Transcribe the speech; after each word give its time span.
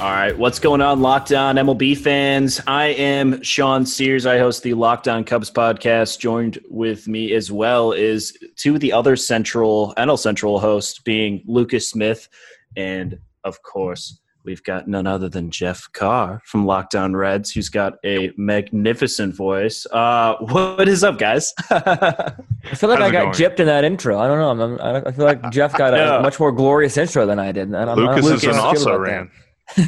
All 0.00 0.12
right, 0.12 0.36
what's 0.38 0.60
going 0.60 0.80
on, 0.80 1.02
Locked 1.02 1.32
On 1.32 1.56
MLB 1.56 1.98
fans? 1.98 2.60
I 2.68 2.86
am 2.88 3.42
Sean 3.42 3.84
Sears. 3.84 4.26
I 4.26 4.38
host 4.38 4.62
the 4.62 4.74
Locked 4.74 5.08
On 5.08 5.24
Cubs 5.24 5.50
podcast. 5.50 6.20
Joined 6.20 6.60
with 6.70 7.08
me 7.08 7.32
as 7.32 7.50
well 7.50 7.90
is 7.90 8.36
two 8.54 8.76
of 8.76 8.80
the 8.80 8.92
other 8.92 9.16
Central 9.16 9.94
NL 9.96 10.16
Central 10.16 10.60
hosts, 10.60 11.00
being 11.00 11.42
Lucas 11.48 11.90
Smith, 11.90 12.28
and 12.76 13.18
of 13.42 13.60
course, 13.64 14.20
we've 14.44 14.62
got 14.62 14.86
none 14.86 15.08
other 15.08 15.28
than 15.28 15.50
Jeff 15.50 15.88
Carr 15.92 16.42
from 16.44 16.64
Locked 16.64 16.94
On 16.94 17.16
Reds, 17.16 17.50
who's 17.50 17.68
got 17.68 17.94
a 18.04 18.30
magnificent 18.36 19.34
voice. 19.34 19.84
Uh, 19.90 20.36
what 20.38 20.86
is 20.86 21.02
up, 21.02 21.18
guys? 21.18 21.52
I 21.70 22.34
feel 22.76 22.88
like 22.88 23.00
How's 23.00 23.08
I 23.08 23.10
got 23.10 23.12
going? 23.12 23.32
gypped 23.32 23.58
in 23.58 23.66
that 23.66 23.82
intro. 23.82 24.16
I 24.20 24.28
don't 24.28 24.38
know. 24.38 24.64
I'm, 24.64 24.80
I'm, 24.80 25.06
I 25.08 25.10
feel 25.10 25.24
like 25.24 25.42
Jeff 25.50 25.76
got 25.76 25.92
a 25.92 26.22
much 26.22 26.38
more 26.38 26.52
glorious 26.52 26.96
intro 26.96 27.26
than 27.26 27.40
I 27.40 27.50
did. 27.50 27.74
I 27.74 27.84
don't, 27.84 27.98
Lucas 27.98 28.24
I 28.24 28.28
don't 28.28 28.36
is 28.36 28.44
an 28.44 28.54
how 28.54 28.60
you 28.60 28.66
also 28.68 28.94
about 28.94 29.06
that. 29.06 29.28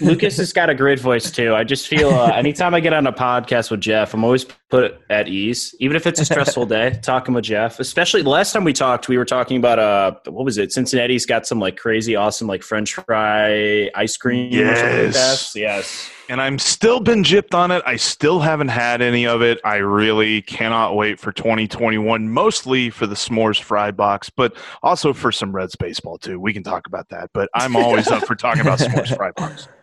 Lucas 0.01 0.37
has 0.37 0.53
got 0.53 0.71
a 0.71 0.75
great 0.75 1.01
voice 1.01 1.31
too. 1.31 1.55
I 1.55 1.65
just 1.65 1.89
feel 1.89 2.11
uh, 2.11 2.33
anytime 2.33 2.75
I 2.75 2.81
get 2.81 2.93
on 2.93 3.07
a 3.07 3.13
podcast 3.13 3.71
with 3.71 3.81
Jeff, 3.81 4.15
I'm 4.15 4.25
always 4.25 4.47
put 4.71 5.01
at 5.11 5.29
ease, 5.29 5.75
even 5.81 5.97
if 5.97 6.07
it's 6.07 6.21
a 6.21 6.25
stressful 6.25 6.65
day. 6.67 6.99
Talking 7.03 7.35
with 7.35 7.45
Jeff, 7.45 7.81
especially 7.81 8.23
the 8.23 8.29
last 8.31 8.53
time 8.53 8.63
we 8.65 8.73
talked, 8.73 9.09
we 9.09 9.19
were 9.19 9.25
talking 9.25 9.57
about 9.57 9.79
uh, 9.79 10.13
what 10.31 10.45
was 10.45 10.59
it? 10.59 10.73
Cincinnati's 10.73 11.27
got 11.27 11.47
some 11.47 11.59
like 11.59 11.77
crazy, 11.77 12.15
awesome 12.17 12.47
like 12.47 12.63
French 12.63 12.95
fry 12.95 13.91
ice 13.95 14.17
cream. 14.17 14.47
or 14.55 14.65
like 14.67 14.77
Yes. 14.77 15.53
that. 15.53 15.59
yes. 15.61 16.11
And 16.29 16.41
I'm 16.41 16.61
still 16.61 17.01
been 17.01 17.25
gypped 17.25 17.55
on 17.55 17.73
it. 17.73 17.83
I 17.85 17.97
still 17.97 18.39
haven't 18.39 18.69
had 18.69 19.03
any 19.03 19.27
of 19.27 19.43
it. 19.43 19.59
I 19.65 19.77
really 19.79 20.43
cannot 20.43 20.95
wait 20.95 21.19
for 21.19 21.33
2021, 21.33 22.29
mostly 22.31 22.89
for 22.91 23.09
the 23.09 23.17
s'mores 23.17 23.61
fry 23.61 23.91
box, 23.91 24.31
but 24.31 24.57
also 24.85 25.13
for 25.13 25.33
some 25.33 25.51
Reds 25.51 25.75
baseball 25.75 26.19
too. 26.19 26.39
We 26.39 26.53
can 26.53 26.63
talk 26.63 26.87
about 26.87 27.09
that. 27.09 27.31
But 27.35 27.49
I'm 27.55 27.75
always 27.75 28.07
up 28.09 28.25
for 28.27 28.37
talking 28.37 28.61
about 28.63 28.79
s'mores 28.79 29.15
fry 29.17 29.33
box. 29.33 29.67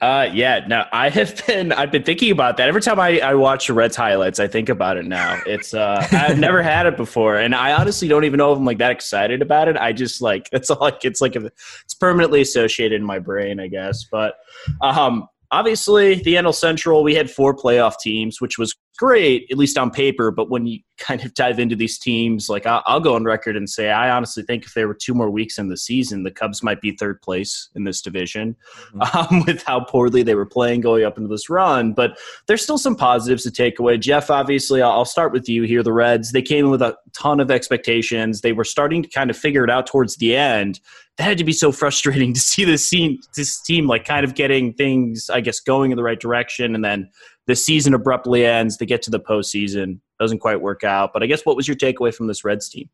Uh, 0.00 0.28
yeah. 0.32 0.64
No, 0.66 0.84
I 0.92 1.08
have 1.08 1.44
been. 1.46 1.72
I've 1.72 1.90
been 1.90 2.02
thinking 2.02 2.30
about 2.30 2.56
that 2.56 2.68
every 2.68 2.80
time 2.80 2.98
I, 2.98 3.20
I 3.20 3.34
watch 3.34 3.66
the 3.66 3.74
Reds 3.74 3.96
highlights. 3.96 4.40
I 4.40 4.46
think 4.46 4.68
about 4.68 4.96
it 4.96 5.04
now. 5.04 5.40
It's. 5.46 5.74
Uh, 5.74 6.06
I've 6.12 6.38
never 6.38 6.62
had 6.62 6.86
it 6.86 6.96
before, 6.96 7.36
and 7.36 7.54
I 7.54 7.72
honestly 7.72 8.08
don't 8.08 8.24
even 8.24 8.38
know 8.38 8.52
if 8.52 8.58
I'm 8.58 8.64
like 8.64 8.78
that 8.78 8.90
excited 8.90 9.42
about 9.42 9.68
it. 9.68 9.76
I 9.76 9.92
just 9.92 10.20
like 10.20 10.48
it's 10.52 10.70
all 10.70 10.80
like 10.80 11.04
it's 11.04 11.20
like 11.20 11.36
a, 11.36 11.50
it's 11.84 11.94
permanently 11.94 12.40
associated 12.40 13.00
in 13.00 13.06
my 13.06 13.18
brain, 13.18 13.60
I 13.60 13.68
guess. 13.68 14.04
But 14.04 14.36
um, 14.80 15.28
obviously, 15.52 16.14
the 16.16 16.34
NL 16.34 16.54
Central, 16.54 17.04
we 17.04 17.14
had 17.14 17.30
four 17.30 17.54
playoff 17.54 17.98
teams, 18.00 18.40
which 18.40 18.58
was 18.58 18.74
great, 18.98 19.46
at 19.50 19.58
least 19.58 19.78
on 19.78 19.90
paper. 19.90 20.30
But 20.30 20.50
when 20.50 20.66
you 20.66 20.80
kind 20.98 21.24
of 21.24 21.34
dive 21.34 21.58
into 21.58 21.74
these 21.74 21.98
teams, 21.98 22.48
like 22.48 22.64
I'll, 22.64 22.82
I'll 22.86 23.00
go 23.00 23.16
on 23.16 23.24
record 23.24 23.56
and 23.56 23.68
say, 23.68 23.90
I 23.90 24.10
honestly 24.10 24.44
think 24.44 24.64
if 24.64 24.74
there 24.74 24.86
were 24.86 24.94
two 24.94 25.14
more 25.14 25.30
weeks 25.30 25.58
in 25.58 25.68
the 25.68 25.76
season, 25.76 26.22
the 26.22 26.30
Cubs 26.30 26.62
might 26.62 26.80
be 26.80 26.92
third 26.92 27.20
place 27.22 27.68
in 27.74 27.82
this 27.82 28.00
division 28.00 28.54
um, 29.14 29.44
with 29.46 29.62
how 29.64 29.80
poorly 29.80 30.22
they 30.22 30.36
were 30.36 30.46
playing 30.46 30.80
going 30.80 31.04
up 31.04 31.16
into 31.16 31.28
this 31.28 31.50
run. 31.50 31.92
But 31.92 32.18
there's 32.46 32.62
still 32.62 32.78
some 32.78 32.94
positives 32.96 33.42
to 33.42 33.50
take 33.50 33.78
away. 33.78 33.98
Jeff, 33.98 34.30
obviously, 34.30 34.80
I'll 34.80 34.92
I'll 34.92 35.04
start 35.04 35.32
with 35.32 35.48
you 35.48 35.64
here. 35.64 35.82
The 35.82 35.92
Reds, 35.92 36.32
they 36.32 36.42
came 36.42 36.66
in 36.66 36.70
with 36.70 36.82
a 36.82 36.96
ton 37.12 37.40
of 37.40 37.50
expectations. 37.50 38.40
They 38.40 38.52
were 38.52 38.64
starting 38.64 39.02
to 39.02 39.08
kind 39.08 39.30
of 39.30 39.36
figure 39.36 39.64
it 39.64 39.70
out 39.70 39.86
towards 39.86 40.16
the 40.16 40.36
end. 40.36 40.80
That 41.18 41.24
had 41.24 41.38
to 41.38 41.44
be 41.44 41.52
so 41.52 41.72
frustrating 41.72 42.32
to 42.32 42.40
see 42.40 42.64
this 42.64 42.88
team, 42.88 43.18
this 43.36 43.60
team 43.60 43.86
like 43.86 44.04
kind 44.04 44.24
of 44.24 44.34
getting 44.34 44.72
things, 44.72 45.28
I 45.28 45.40
guess, 45.40 45.60
going 45.60 45.90
in 45.90 45.96
the 45.96 46.02
right 46.02 46.18
direction, 46.18 46.74
and 46.74 46.84
then 46.84 47.10
the 47.46 47.54
season 47.54 47.92
abruptly 47.92 48.46
ends. 48.46 48.78
They 48.78 48.86
get 48.86 49.02
to 49.02 49.10
the 49.10 49.20
postseason, 49.20 50.00
doesn't 50.18 50.38
quite 50.38 50.60
work 50.60 50.84
out. 50.84 51.12
But 51.12 51.22
I 51.22 51.26
guess 51.26 51.44
what 51.44 51.56
was 51.56 51.68
your 51.68 51.76
takeaway 51.76 52.14
from 52.14 52.28
this 52.28 52.44
Reds 52.44 52.68
team? 52.68 52.88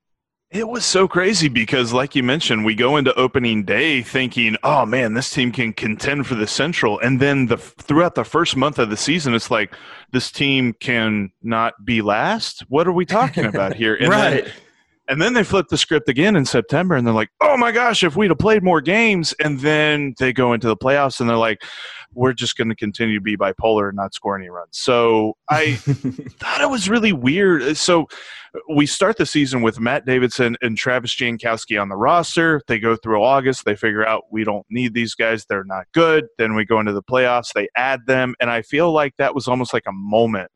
It 0.50 0.66
was 0.66 0.86
so 0.86 1.06
crazy 1.06 1.48
because, 1.48 1.92
like 1.92 2.16
you 2.16 2.22
mentioned, 2.22 2.64
we 2.64 2.74
go 2.74 2.96
into 2.96 3.14
opening 3.18 3.64
day 3.64 4.00
thinking, 4.00 4.56
"Oh 4.62 4.86
man, 4.86 5.12
this 5.12 5.30
team 5.30 5.52
can 5.52 5.74
contend 5.74 6.26
for 6.26 6.36
the 6.36 6.46
Central," 6.46 6.98
and 7.00 7.20
then 7.20 7.46
the 7.46 7.58
throughout 7.58 8.14
the 8.14 8.24
first 8.24 8.56
month 8.56 8.78
of 8.78 8.88
the 8.88 8.96
season, 8.96 9.34
it's 9.34 9.50
like 9.50 9.74
this 10.12 10.32
team 10.32 10.72
can 10.80 11.30
not 11.42 11.84
be 11.84 12.00
last. 12.00 12.64
What 12.68 12.88
are 12.88 12.92
we 12.92 13.04
talking 13.04 13.44
about 13.44 13.74
here? 13.74 13.94
And 14.00 14.10
then- 14.10 14.52
and 15.08 15.20
then 15.20 15.32
they 15.32 15.42
flip 15.42 15.66
the 15.68 15.78
script 15.78 16.08
again 16.08 16.36
in 16.36 16.44
September, 16.44 16.94
and 16.94 17.06
they're 17.06 17.14
like, 17.14 17.30
"Oh 17.40 17.56
my 17.56 17.72
gosh, 17.72 18.04
if 18.04 18.16
we'd 18.16 18.30
have 18.30 18.38
played 18.38 18.62
more 18.62 18.80
games!" 18.80 19.34
And 19.42 19.60
then 19.60 20.14
they 20.18 20.32
go 20.32 20.52
into 20.52 20.68
the 20.68 20.76
playoffs, 20.76 21.20
and 21.20 21.28
they're 21.28 21.36
like, 21.36 21.62
"We're 22.12 22.34
just 22.34 22.56
going 22.56 22.68
to 22.68 22.74
continue 22.74 23.16
to 23.16 23.20
be 23.20 23.36
bipolar 23.36 23.88
and 23.88 23.96
not 23.96 24.14
score 24.14 24.36
any 24.36 24.50
runs." 24.50 24.78
So 24.78 25.34
I 25.50 25.74
thought 25.76 26.60
it 26.60 26.70
was 26.70 26.88
really 26.88 27.12
weird. 27.12 27.62
Uh, 27.62 27.74
so 27.74 28.06
we 28.74 28.86
start 28.86 29.16
the 29.16 29.26
season 29.26 29.62
with 29.62 29.80
Matt 29.80 30.06
Davidson 30.06 30.56
and 30.62 30.76
Travis 30.76 31.14
Jankowski 31.14 31.80
on 31.80 31.88
the 31.88 31.96
roster. 31.96 32.60
They 32.66 32.78
go 32.78 32.96
through 32.96 33.22
August. 33.22 33.64
They 33.64 33.76
figure 33.76 34.06
out 34.06 34.24
we 34.30 34.44
don't 34.44 34.66
need 34.70 34.94
these 34.94 35.14
guys. 35.14 35.44
They're 35.48 35.64
not 35.64 35.86
good. 35.92 36.26
Then 36.38 36.54
we 36.54 36.64
go 36.64 36.80
into 36.80 36.92
the 36.92 37.02
playoffs. 37.02 37.52
They 37.54 37.68
add 37.76 38.06
them. 38.06 38.34
And 38.40 38.50
I 38.50 38.62
feel 38.62 38.92
like 38.92 39.14
that 39.18 39.34
was 39.34 39.48
almost 39.48 39.72
like 39.72 39.84
a 39.86 39.92
moment 39.92 40.50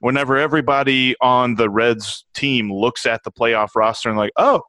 whenever 0.00 0.36
everybody 0.36 1.14
on 1.20 1.54
the 1.56 1.68
Reds 1.68 2.24
team 2.34 2.72
looks 2.72 3.06
at 3.06 3.22
the 3.24 3.32
playoff 3.32 3.70
roster 3.74 4.08
and 4.08 4.18
like, 4.18 4.32
oh, 4.36 4.62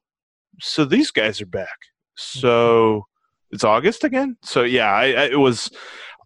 so 0.60 0.86
these 0.86 1.12
guys 1.12 1.42
are 1.42 1.46
back. 1.46 1.78
So 2.16 3.06
it's 3.52 3.64
August 3.64 4.04
again. 4.04 4.38
So 4.44 4.64
yeah, 4.64 4.92
I, 4.92 5.04
I, 5.06 5.26
it 5.26 5.40
was 5.40 5.72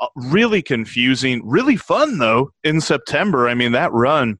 uh, 0.02 0.08
really 0.16 0.62
confusing. 0.62 1.42
Really 1.44 1.78
fun 1.78 2.18
though 2.18 2.52
in 2.63 2.81
September. 2.81 3.47
I 3.47 3.53
mean 3.53 3.74
that 3.74 3.92
run 3.92 4.40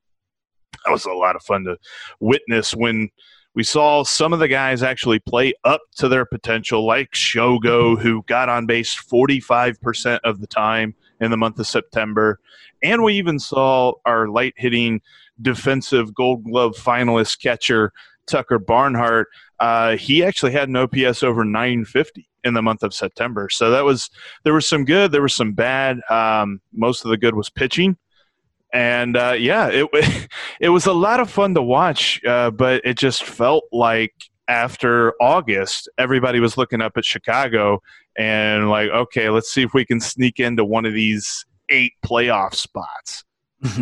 that 0.85 0.91
was 0.91 1.06
a 1.06 1.12
lot 1.12 1.35
of 1.35 1.44
fun 1.44 1.63
to 1.66 1.78
witness 2.19 2.73
when 2.73 3.09
we 3.56 3.63
saw 3.63 4.03
some 4.03 4.34
of 4.34 4.40
the 4.40 4.47
guys 4.47 4.81
actually 4.81 5.19
play 5.19 5.53
up 5.63 5.81
to 5.97 6.07
their 6.07 6.25
potential, 6.25 6.85
like 6.85 7.12
Shogo, 7.12 8.00
who 8.00 8.23
got 8.23 8.50
on 8.50 8.66
base 8.66 8.96
45% 8.96 10.19
of 10.23 10.41
the 10.41 10.47
time 10.47 10.96
in 11.23 11.31
the 11.31 11.38
month 11.38 11.59
of 11.59 11.67
September. 11.67 12.39
And 12.81 13.03
we 13.03 13.13
even 13.16 13.39
saw 13.39 13.94
our 14.06 14.28
light 14.28 14.53
hitting 14.57 15.01
defensive 15.41 16.13
gold 16.13 16.44
glove 16.44 16.75
finalist 16.75 17.41
catcher, 17.41 17.91
Tucker 18.28 18.59
Barnhart. 18.59 19.28
Uh, 19.59 19.95
he 19.95 20.23
actually 20.23 20.51
had 20.51 20.69
an 20.69 20.75
OPS 20.75 21.23
over 21.23 21.44
950 21.44 22.28
in 22.44 22.53
the 22.53 22.61
month 22.61 22.84
of 22.84 22.94
September. 22.94 23.50
So 23.50 23.72
that 23.72 23.85
was, 23.85 24.09
there 24.44 24.53
was 24.53 24.67
some 24.67 24.84
good, 24.84 25.11
there 25.11 25.22
was 25.22 25.34
some 25.34 25.53
bad. 25.53 26.01
Um, 26.09 26.59
most 26.73 27.06
of 27.06 27.09
the 27.09 27.17
good 27.17 27.35
was 27.35 27.50
pitching. 27.50 27.97
And 28.73 29.16
uh, 29.16 29.35
yeah, 29.38 29.69
it 29.72 30.28
it 30.59 30.69
was 30.69 30.88
a 30.88 30.94
lot 30.94 31.19
of 31.19 31.29
fun 31.29 31.53
to 31.53 31.61
watch, 31.61 32.19
uh, 32.25 32.50
but 32.50 32.81
it 32.84 32.97
just 32.97 33.23
felt 33.23 33.66
like 33.72 34.13
after 34.47 35.13
August, 35.22 35.88
everybody 35.97 36.40
was 36.40 36.57
looking 36.57 36.81
up 36.81 36.97
at 36.97 37.05
Chicago 37.05 37.81
and 38.18 38.69
like, 38.69 38.90
okay, 38.90 39.29
let's 39.29 39.51
see 39.51 39.63
if 39.63 39.74
we 39.74 39.85
can 39.85 40.00
sneak 40.00 40.40
into 40.40 40.63
one 40.63 40.85
of 40.85 40.94
these 40.94 41.46
eight 41.69 41.94
playoff 42.06 42.53
spots. 42.53 43.24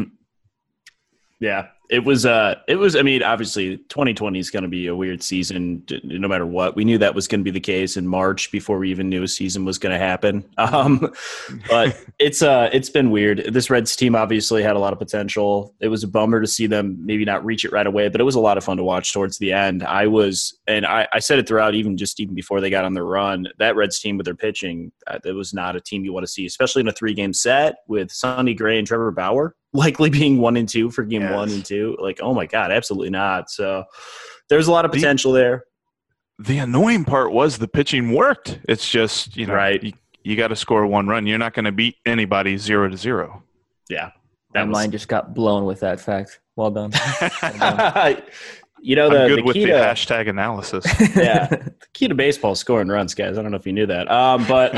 Yeah, 1.41 1.69
it 1.91 2.05
was. 2.05 2.25
Uh, 2.25 2.55
it 2.69 2.77
was. 2.77 2.95
I 2.95 3.01
mean, 3.01 3.21
obviously, 3.21 3.75
2020 3.75 4.39
is 4.39 4.49
going 4.49 4.63
to 4.63 4.69
be 4.69 4.87
a 4.87 4.95
weird 4.95 5.21
season, 5.21 5.83
no 6.05 6.29
matter 6.29 6.45
what. 6.45 6.73
We 6.73 6.85
knew 6.85 6.97
that 6.97 7.13
was 7.13 7.27
going 7.27 7.41
to 7.41 7.43
be 7.43 7.51
the 7.51 7.59
case 7.59 7.97
in 7.97 8.07
March 8.07 8.49
before 8.49 8.77
we 8.79 8.89
even 8.89 9.09
knew 9.09 9.23
a 9.23 9.27
season 9.27 9.65
was 9.65 9.77
going 9.77 9.91
to 9.91 9.99
happen. 9.99 10.45
Um, 10.71 11.11
but 11.69 11.97
it's 12.17 12.41
uh, 12.41 12.69
it's 12.71 12.89
been 12.89 13.09
weird. 13.11 13.51
This 13.51 13.69
Reds 13.69 13.95
team 13.95 14.15
obviously 14.15 14.63
had 14.63 14.75
a 14.75 14.79
lot 14.79 14.93
of 14.93 14.99
potential. 14.99 15.75
It 15.81 15.89
was 15.89 16.03
a 16.03 16.07
bummer 16.07 16.39
to 16.39 16.47
see 16.47 16.65
them 16.65 16.97
maybe 17.03 17.25
not 17.25 17.43
reach 17.43 17.65
it 17.65 17.73
right 17.73 17.85
away, 17.85 18.07
but 18.07 18.21
it 18.21 18.23
was 18.23 18.35
a 18.35 18.39
lot 18.39 18.57
of 18.57 18.63
fun 18.63 18.77
to 18.77 18.83
watch 18.83 19.11
towards 19.11 19.37
the 19.37 19.51
end. 19.51 19.83
I 19.83 20.07
was, 20.07 20.57
and 20.67 20.85
I, 20.85 21.07
I 21.11 21.19
said 21.19 21.39
it 21.39 21.47
throughout, 21.47 21.75
even 21.75 21.97
just 21.97 22.19
even 22.19 22.35
before 22.35 22.61
they 22.61 22.69
got 22.69 22.85
on 22.85 22.93
the 22.93 23.03
run. 23.03 23.47
That 23.57 23.75
Reds 23.75 23.99
team 23.99 24.17
with 24.17 24.25
their 24.25 24.35
pitching, 24.35 24.93
uh, 25.07 25.19
it 25.25 25.33
was 25.33 25.53
not 25.53 25.75
a 25.75 25.81
team 25.81 26.05
you 26.05 26.13
want 26.13 26.25
to 26.25 26.31
see, 26.31 26.45
especially 26.45 26.81
in 26.81 26.87
a 26.87 26.93
three 26.93 27.13
game 27.13 27.33
set 27.33 27.77
with 27.87 28.11
Sonny 28.11 28.53
Gray 28.53 28.77
and 28.77 28.87
Trevor 28.87 29.11
Bauer 29.11 29.55
likely 29.73 30.09
being 30.09 30.37
one 30.39 30.57
and 30.57 30.67
two 30.67 30.89
for 30.89 31.03
game 31.03 31.21
Yes. 31.21 31.33
one 31.33 31.49
and 31.51 31.65
two. 31.65 31.95
Like, 31.99 32.19
oh 32.21 32.33
my 32.33 32.45
God, 32.45 32.71
absolutely 32.71 33.09
not. 33.09 33.49
So 33.49 33.83
there's 34.49 34.67
a 34.67 34.71
lot 34.71 34.85
of 34.85 34.91
potential 34.91 35.31
there. 35.31 35.63
The 36.39 36.57
annoying 36.57 37.05
part 37.05 37.31
was 37.31 37.57
the 37.57 37.67
pitching 37.67 38.11
worked. 38.13 38.59
It's 38.67 38.89
just 38.89 39.37
you 39.37 39.45
know, 39.45 39.53
Right. 39.53 39.81
You, 39.83 39.93
you 40.23 40.35
got 40.35 40.49
to 40.49 40.55
score 40.55 40.85
one 40.87 41.07
run. 41.07 41.25
You're 41.25 41.37
not 41.37 41.53
going 41.53 41.65
to 41.65 41.71
beat 41.71 41.95
anybody 42.05 42.57
zero 42.57 42.89
to 42.89 42.97
zero. 42.97 43.43
Yeah. 43.89 44.11
My 44.53 44.61
That 44.61 44.67
was, 44.67 44.73
mind 44.73 44.91
just 44.91 45.07
got 45.07 45.33
blown 45.33 45.65
with 45.65 45.79
that 45.81 45.99
fact. 45.99 46.39
Well 46.55 46.71
done. 46.71 46.91
You 48.83 48.95
know, 48.95 49.07
I'm 49.07 49.13
the, 49.13 49.27
good 49.27 49.39
the 49.39 49.43
with 49.43 49.53
key 49.53 49.65
the 49.65 49.73
to, 49.73 49.77
hashtag 49.77 50.27
analysis. 50.27 50.83
yeah, 51.15 51.47
the 51.47 51.73
key 51.93 52.07
to 52.07 52.15
baseball 52.15 52.53
is 52.53 52.59
scoring 52.59 52.87
runs, 52.87 53.13
guys. 53.13 53.37
I 53.37 53.41
don't 53.43 53.51
know 53.51 53.57
if 53.57 53.65
you 53.67 53.73
knew 53.73 53.85
that. 53.85 54.09
Um, 54.11 54.45
but 54.47 54.73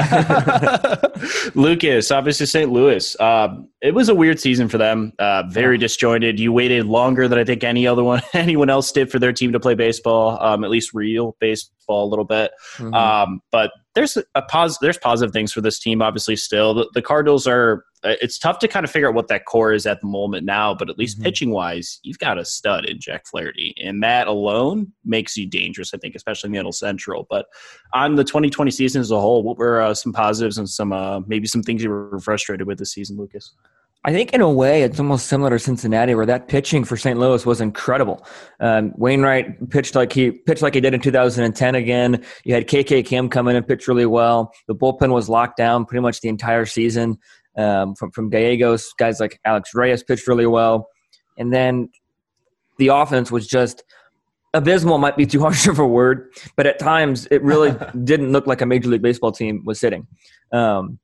Lucas, 1.55 2.11
obviously 2.11 2.45
St. 2.45 2.69
Louis. 2.69 3.19
Um, 3.21 3.69
it 3.81 3.93
was 3.93 4.09
a 4.09 4.15
weird 4.15 4.41
season 4.41 4.67
for 4.67 4.77
them. 4.77 5.13
Uh, 5.19 5.43
very 5.49 5.77
disjointed. 5.77 6.37
You 6.37 6.51
waited 6.51 6.85
longer 6.85 7.29
than 7.29 7.39
I 7.39 7.45
think 7.45 7.63
any 7.63 7.87
other 7.87 8.03
one, 8.03 8.21
anyone 8.33 8.69
else 8.69 8.91
did 8.91 9.09
for 9.09 9.19
their 9.19 9.31
team 9.31 9.53
to 9.53 9.59
play 9.59 9.73
baseball. 9.73 10.37
Um, 10.41 10.65
at 10.65 10.69
least 10.69 10.93
real 10.93 11.37
baseball 11.39 12.05
a 12.05 12.09
little 12.09 12.25
bit. 12.25 12.51
Mhm. 12.77 12.93
Um, 12.93 13.41
but 13.51 13.71
there's 13.95 14.17
a 14.35 14.41
pos- 14.41 14.77
There's 14.79 14.97
positive 14.97 15.31
things 15.33 15.51
for 15.53 15.61
this 15.61 15.79
team. 15.79 16.01
Obviously, 16.01 16.35
still 16.35 16.73
the, 16.73 16.89
the 16.93 17.01
Cardinals 17.01 17.45
are. 17.47 17.85
uh, 18.03 18.15
It's 18.21 18.39
tough 18.39 18.59
to 18.59 18.67
kind 18.67 18.83
of 18.83 18.91
figure 18.91 19.07
out 19.07 19.13
what 19.13 19.27
that 19.27 19.45
core 19.45 19.71
is 19.73 19.85
at 19.85 20.01
the 20.01 20.07
moment 20.07 20.45
now. 20.45 20.73
But 20.73 20.89
at 20.89 20.97
least 20.97 21.19
Mhm. 21.19 21.23
pitching 21.23 21.51
wise, 21.51 21.99
you've 22.03 22.19
got 22.19 22.37
a 22.37 22.45
stud 22.45 22.85
in 22.85 22.99
Jack 22.99 23.27
Flaherty, 23.27 23.73
and 23.83 24.01
that 24.03 24.27
alone 24.27 24.91
makes 25.05 25.37
you 25.37 25.45
dangerous. 25.47 25.93
I 25.93 25.97
think, 25.97 26.15
especially 26.15 26.47
in 26.47 26.51
the 26.53 26.59
NL 26.59 26.71
Central. 26.73 27.27
But 27.29 27.45
on 27.93 28.15
the 28.15 28.23
2020 28.23 28.71
season 28.71 28.99
as 29.01 29.11
a 29.11 29.19
whole, 29.21 29.43
what 29.43 29.57
were 29.57 29.81
uh, 29.81 29.93
some 29.93 30.11
positives 30.13 30.57
and 30.57 30.67
some 30.69 30.91
uh, 30.91 31.19
maybe 31.27 31.47
some 31.47 31.61
things 31.63 31.83
you 31.83 31.89
were 31.89 32.19
frustrated 32.19 32.65
with 32.67 32.79
this 32.79 32.91
season, 32.93 33.17
Lucas? 33.17 33.53
I 34.05 34.11
think 34.11 34.33
in 34.33 34.41
a 34.41 34.49
way 34.49 34.83
it's 34.83 34.99
almost 34.99 35.27
similar 35.27 35.51
to 35.51 35.59
Cincinnati, 35.59 36.13
where 36.13 36.25
that 36.25 36.49
pitching 36.49 36.83
for 36.83 36.97
St. 36.97 37.17
Louis 37.17 37.45
was 37.45 37.61
incredible. 37.61 38.25
Um, 38.59 38.91
Wainwright 38.97 39.69
pitched 39.69 39.95
like 39.95 40.11
he 40.11 40.31
pitched 40.31 40.61
like 40.61 40.73
he 40.73 40.81
did 40.81 40.93
in 40.93 40.99
2010 40.99 41.75
again. 41.75 42.23
You 42.43 42.53
had 42.53 42.67
KK 42.67 43.05
Kim 43.05 43.29
come 43.29 43.47
in 43.47 43.55
and 43.55 43.65
pitch 43.65 43.87
really 43.87 44.05
well. 44.05 44.51
The 44.67 44.75
bullpen 44.75 45.13
was 45.13 45.29
locked 45.29 45.55
down 45.55 45.85
pretty 45.85 46.01
much 46.01 46.19
the 46.19 46.27
entire 46.29 46.65
season. 46.65 47.17
Um, 47.55 47.95
from 47.95 48.11
from 48.11 48.29
Gallegos, 48.29 48.93
guys 48.97 49.19
like 49.19 49.39
Alex 49.45 49.73
Reyes 49.73 50.03
pitched 50.03 50.27
really 50.27 50.47
well, 50.47 50.89
and 51.37 51.53
then 51.53 51.89
the 52.79 52.87
offense 52.87 53.31
was 53.31 53.47
just 53.47 53.83
abysmal. 54.53 54.97
Might 54.97 55.15
be 55.15 55.25
too 55.25 55.39
harsh 55.39 55.67
of 55.67 55.79
a 55.79 55.87
word, 55.87 56.33
but 56.57 56.65
at 56.65 56.79
times 56.79 57.27
it 57.31 57.41
really 57.43 57.73
didn't 58.03 58.31
look 58.31 58.47
like 58.47 58.61
a 58.61 58.65
Major 58.65 58.89
League 58.89 59.01
Baseball 59.01 59.31
team 59.31 59.63
was 59.63 59.79
sitting. 59.79 60.07
Um, 60.51 60.99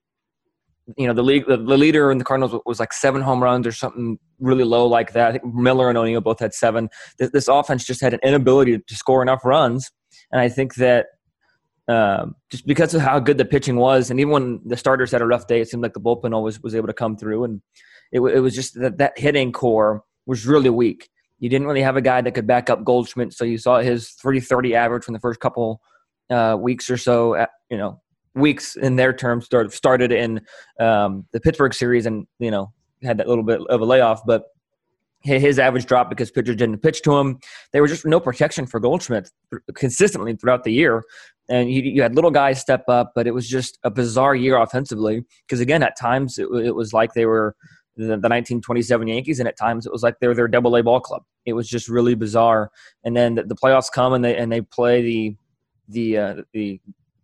you 0.97 1.07
know 1.07 1.13
the 1.13 1.23
league 1.23 1.45
the, 1.47 1.57
leader 1.57 2.11
in 2.11 2.17
the 2.17 2.23
Cardinals 2.23 2.59
was, 2.65 2.79
like 2.79 2.93
seven 2.93 3.21
home 3.21 3.43
runs 3.43 3.67
or 3.67 3.71
something 3.71 4.17
really 4.39 4.63
low 4.63 4.85
like 4.87 5.13
that. 5.13 5.29
I 5.29 5.31
think 5.33 5.53
Miller 5.53 5.89
and 5.89 5.97
O'Neill 5.97 6.21
both 6.21 6.39
had 6.39 6.53
seven. 6.53 6.89
This, 7.17 7.31
this 7.31 7.47
offense 7.47 7.85
just 7.85 8.01
had 8.01 8.13
an 8.13 8.19
inability 8.23 8.79
to 8.79 8.95
score 8.95 9.21
enough 9.21 9.43
runs, 9.43 9.89
and 10.31 10.41
I 10.41 10.49
think 10.49 10.75
that 10.75 11.07
um, 11.87 12.35
just 12.51 12.65
because 12.65 12.93
of 12.93 13.01
how 13.01 13.19
good 13.19 13.37
the 13.37 13.45
pitching 13.45 13.75
was, 13.75 14.11
and 14.11 14.19
even 14.19 14.31
when 14.31 14.61
the 14.65 14.77
starters 14.77 15.11
had 15.11 15.21
a 15.21 15.25
rough 15.25 15.47
day, 15.47 15.61
it 15.61 15.69
seemed 15.69 15.83
like 15.83 15.93
the 15.93 16.01
bullpen 16.01 16.33
always 16.33 16.61
was 16.61 16.75
able 16.75 16.87
to 16.87 16.93
come 16.93 17.17
through, 17.17 17.43
and 17.43 17.61
it, 18.11 18.19
it 18.19 18.39
was 18.39 18.55
just 18.55 18.79
that 18.79 18.97
that 18.97 19.17
hitting 19.17 19.51
core 19.51 20.03
was 20.25 20.45
really 20.45 20.69
weak. 20.69 21.09
You 21.39 21.49
didn't 21.49 21.67
really 21.67 21.81
have 21.81 21.95
a 21.95 22.01
guy 22.01 22.21
that 22.21 22.31
could 22.33 22.47
back 22.47 22.69
up 22.69 22.83
Goldschmidt, 22.83 23.33
so 23.33 23.45
you 23.45 23.57
saw 23.57 23.79
his 23.79 24.11
330 24.21 24.75
average 24.75 25.03
from 25.03 25.13
the 25.13 25.19
first 25.19 25.39
couple 25.39 25.81
uh, 26.29 26.57
weeks 26.59 26.89
or 26.89 26.97
so. 26.97 27.35
At, 27.35 27.49
you 27.69 27.77
know, 27.77 28.01
weeks 28.35 28.75
in 28.75 28.95
their 28.95 29.17
started 29.17 29.71
started 29.73 30.11
in 30.11 30.41
um, 30.79 31.25
the 31.31 31.39
Pittsburgh 31.39 31.73
series, 31.73 32.05
and 32.05 32.27
you 32.39 32.51
know 32.51 32.71
had 33.03 33.17
that 33.17 33.27
little 33.27 33.43
bit 33.43 33.61
of 33.69 33.81
a 33.81 33.85
layoff, 33.85 34.25
but 34.25 34.43
his 35.21 35.59
average 35.59 35.85
dropped 35.85 36.09
because 36.09 36.31
pitchers 36.31 36.55
didn't 36.55 36.79
pitch 36.79 37.01
to 37.01 37.17
him. 37.17 37.39
There 37.73 37.81
was 37.81 37.91
just 37.91 38.05
no 38.05 38.19
protection 38.19 38.65
for 38.65 38.79
Goldschmidt 38.79 39.29
consistently 39.75 40.35
throughout 40.35 40.63
the 40.63 40.71
year, 40.71 41.03
and 41.49 41.71
you, 41.71 41.81
you 41.81 42.01
had 42.01 42.15
little 42.15 42.31
guys 42.31 42.59
step 42.59 42.83
up, 42.87 43.11
but 43.15 43.27
it 43.27 43.33
was 43.33 43.47
just 43.47 43.79
a 43.83 43.91
bizarre 43.91 44.35
year 44.35 44.57
offensively. 44.57 45.25
Because 45.45 45.59
again, 45.59 45.83
at 45.83 45.97
times 45.97 46.37
it, 46.37 46.47
it 46.63 46.75
was 46.75 46.93
like 46.93 47.13
they 47.13 47.25
were 47.25 47.55
the, 47.97 48.05
the 48.05 48.29
1927 48.29 49.07
Yankees, 49.07 49.39
and 49.39 49.47
at 49.47 49.57
times 49.57 49.85
it 49.85 49.91
was 49.91 50.03
like 50.03 50.15
they 50.19 50.27
were 50.27 50.35
their 50.35 50.47
Double 50.47 50.75
A 50.77 50.83
ball 50.83 51.01
club. 51.01 51.23
It 51.45 51.53
was 51.53 51.67
just 51.67 51.89
really 51.89 52.15
bizarre. 52.15 52.71
And 53.03 53.15
then 53.15 53.35
the, 53.35 53.43
the 53.43 53.55
playoffs 53.55 53.91
come, 53.91 54.13
and 54.13 54.23
they 54.23 54.37
and 54.37 54.51
they 54.51 54.61
play 54.61 55.01
the 55.01 55.35
the 55.89 56.17
uh, 56.17 56.35
the 56.53 56.79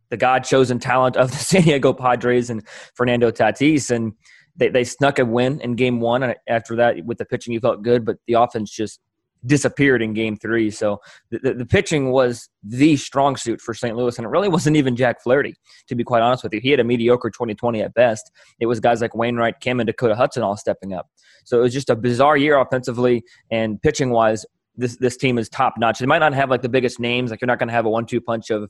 the 0.10 0.18
God 0.18 0.44
chosen 0.44 0.80
talent 0.80 1.18
of 1.18 1.32
the 1.32 1.38
San 1.38 1.64
Diego 1.64 1.94
Padres 1.94 2.50
and 2.50 2.66
Fernando 2.94 3.32
Tatis, 3.32 3.90
and 3.90 4.14
they, 4.56 4.70
they 4.70 4.84
snuck 4.84 5.20
a 5.20 5.26
win 5.26 5.60
in 5.62 5.76
Game 5.76 6.00
One. 6.00 6.24
And 6.24 6.36
after 6.48 6.76
that, 6.78 7.06
with 7.06 7.18
the 7.18 7.26
pitching, 7.26 7.54
you 7.54 7.60
felt 7.60 7.82
good, 7.82 8.06
but 8.06 8.18
the 8.28 8.34
offense 8.34 8.72
just 8.72 9.00
disappeared 9.46 10.02
in 10.02 10.14
Game 10.14 10.36
Three. 10.36 10.72
So 10.72 11.02
the, 11.30 11.40
the, 11.40 11.54
the 11.54 11.66
pitching 11.66 12.12
was 12.12 12.50
the 12.64 12.98
strong 12.98 13.36
suit 13.36 13.62
for 13.62 13.74
St. 13.74 13.96
Louis, 13.96 14.18
and 14.18 14.26
it 14.26 14.30
really 14.30 14.50
wasn't 14.56 14.78
even 14.78 14.96
Jack 14.96 15.22
Flaherty, 15.22 15.56
to 15.88 15.96
be 15.96 16.04
quite 16.04 16.22
honest 16.22 16.44
with 16.44 16.54
you. 16.54 16.60
He 16.62 16.72
had 16.72 16.80
a 16.80 16.84
mediocre 16.84 17.30
2020 17.30 17.82
at 17.82 17.94
best. 17.94 18.32
It 18.60 18.66
was 18.66 18.80
guys 18.80 19.02
like 19.02 19.16
Wainwright, 19.16 19.60
Kim, 19.60 19.80
and 19.80 19.88
Dakota 19.88 20.16
Hudson 20.16 20.44
all 20.44 20.58
stepping 20.58 20.94
up. 20.94 21.10
So 21.44 21.60
it 21.60 21.62
was 21.62 21.74
just 21.74 21.90
a 21.90 21.96
bizarre 21.96 22.38
year 22.38 22.60
offensively 22.60 23.24
and 23.52 23.82
pitching 23.82 24.10
wise. 24.10 24.46
This 24.78 24.98
this 24.98 25.16
team 25.16 25.38
is 25.38 25.48
top 25.48 25.76
notch. 25.78 26.00
They 26.00 26.06
might 26.06 26.20
not 26.20 26.34
have 26.34 26.50
like 26.50 26.62
the 26.62 26.70
biggest 26.70 27.00
names, 27.00 27.32
like 27.32 27.40
you're 27.40 27.48
not 27.48 27.60
going 27.60 27.70
to 27.70 27.74
have 27.74 27.86
a 27.86 27.90
one-two 27.90 28.20
punch 28.20 28.50
of 28.50 28.70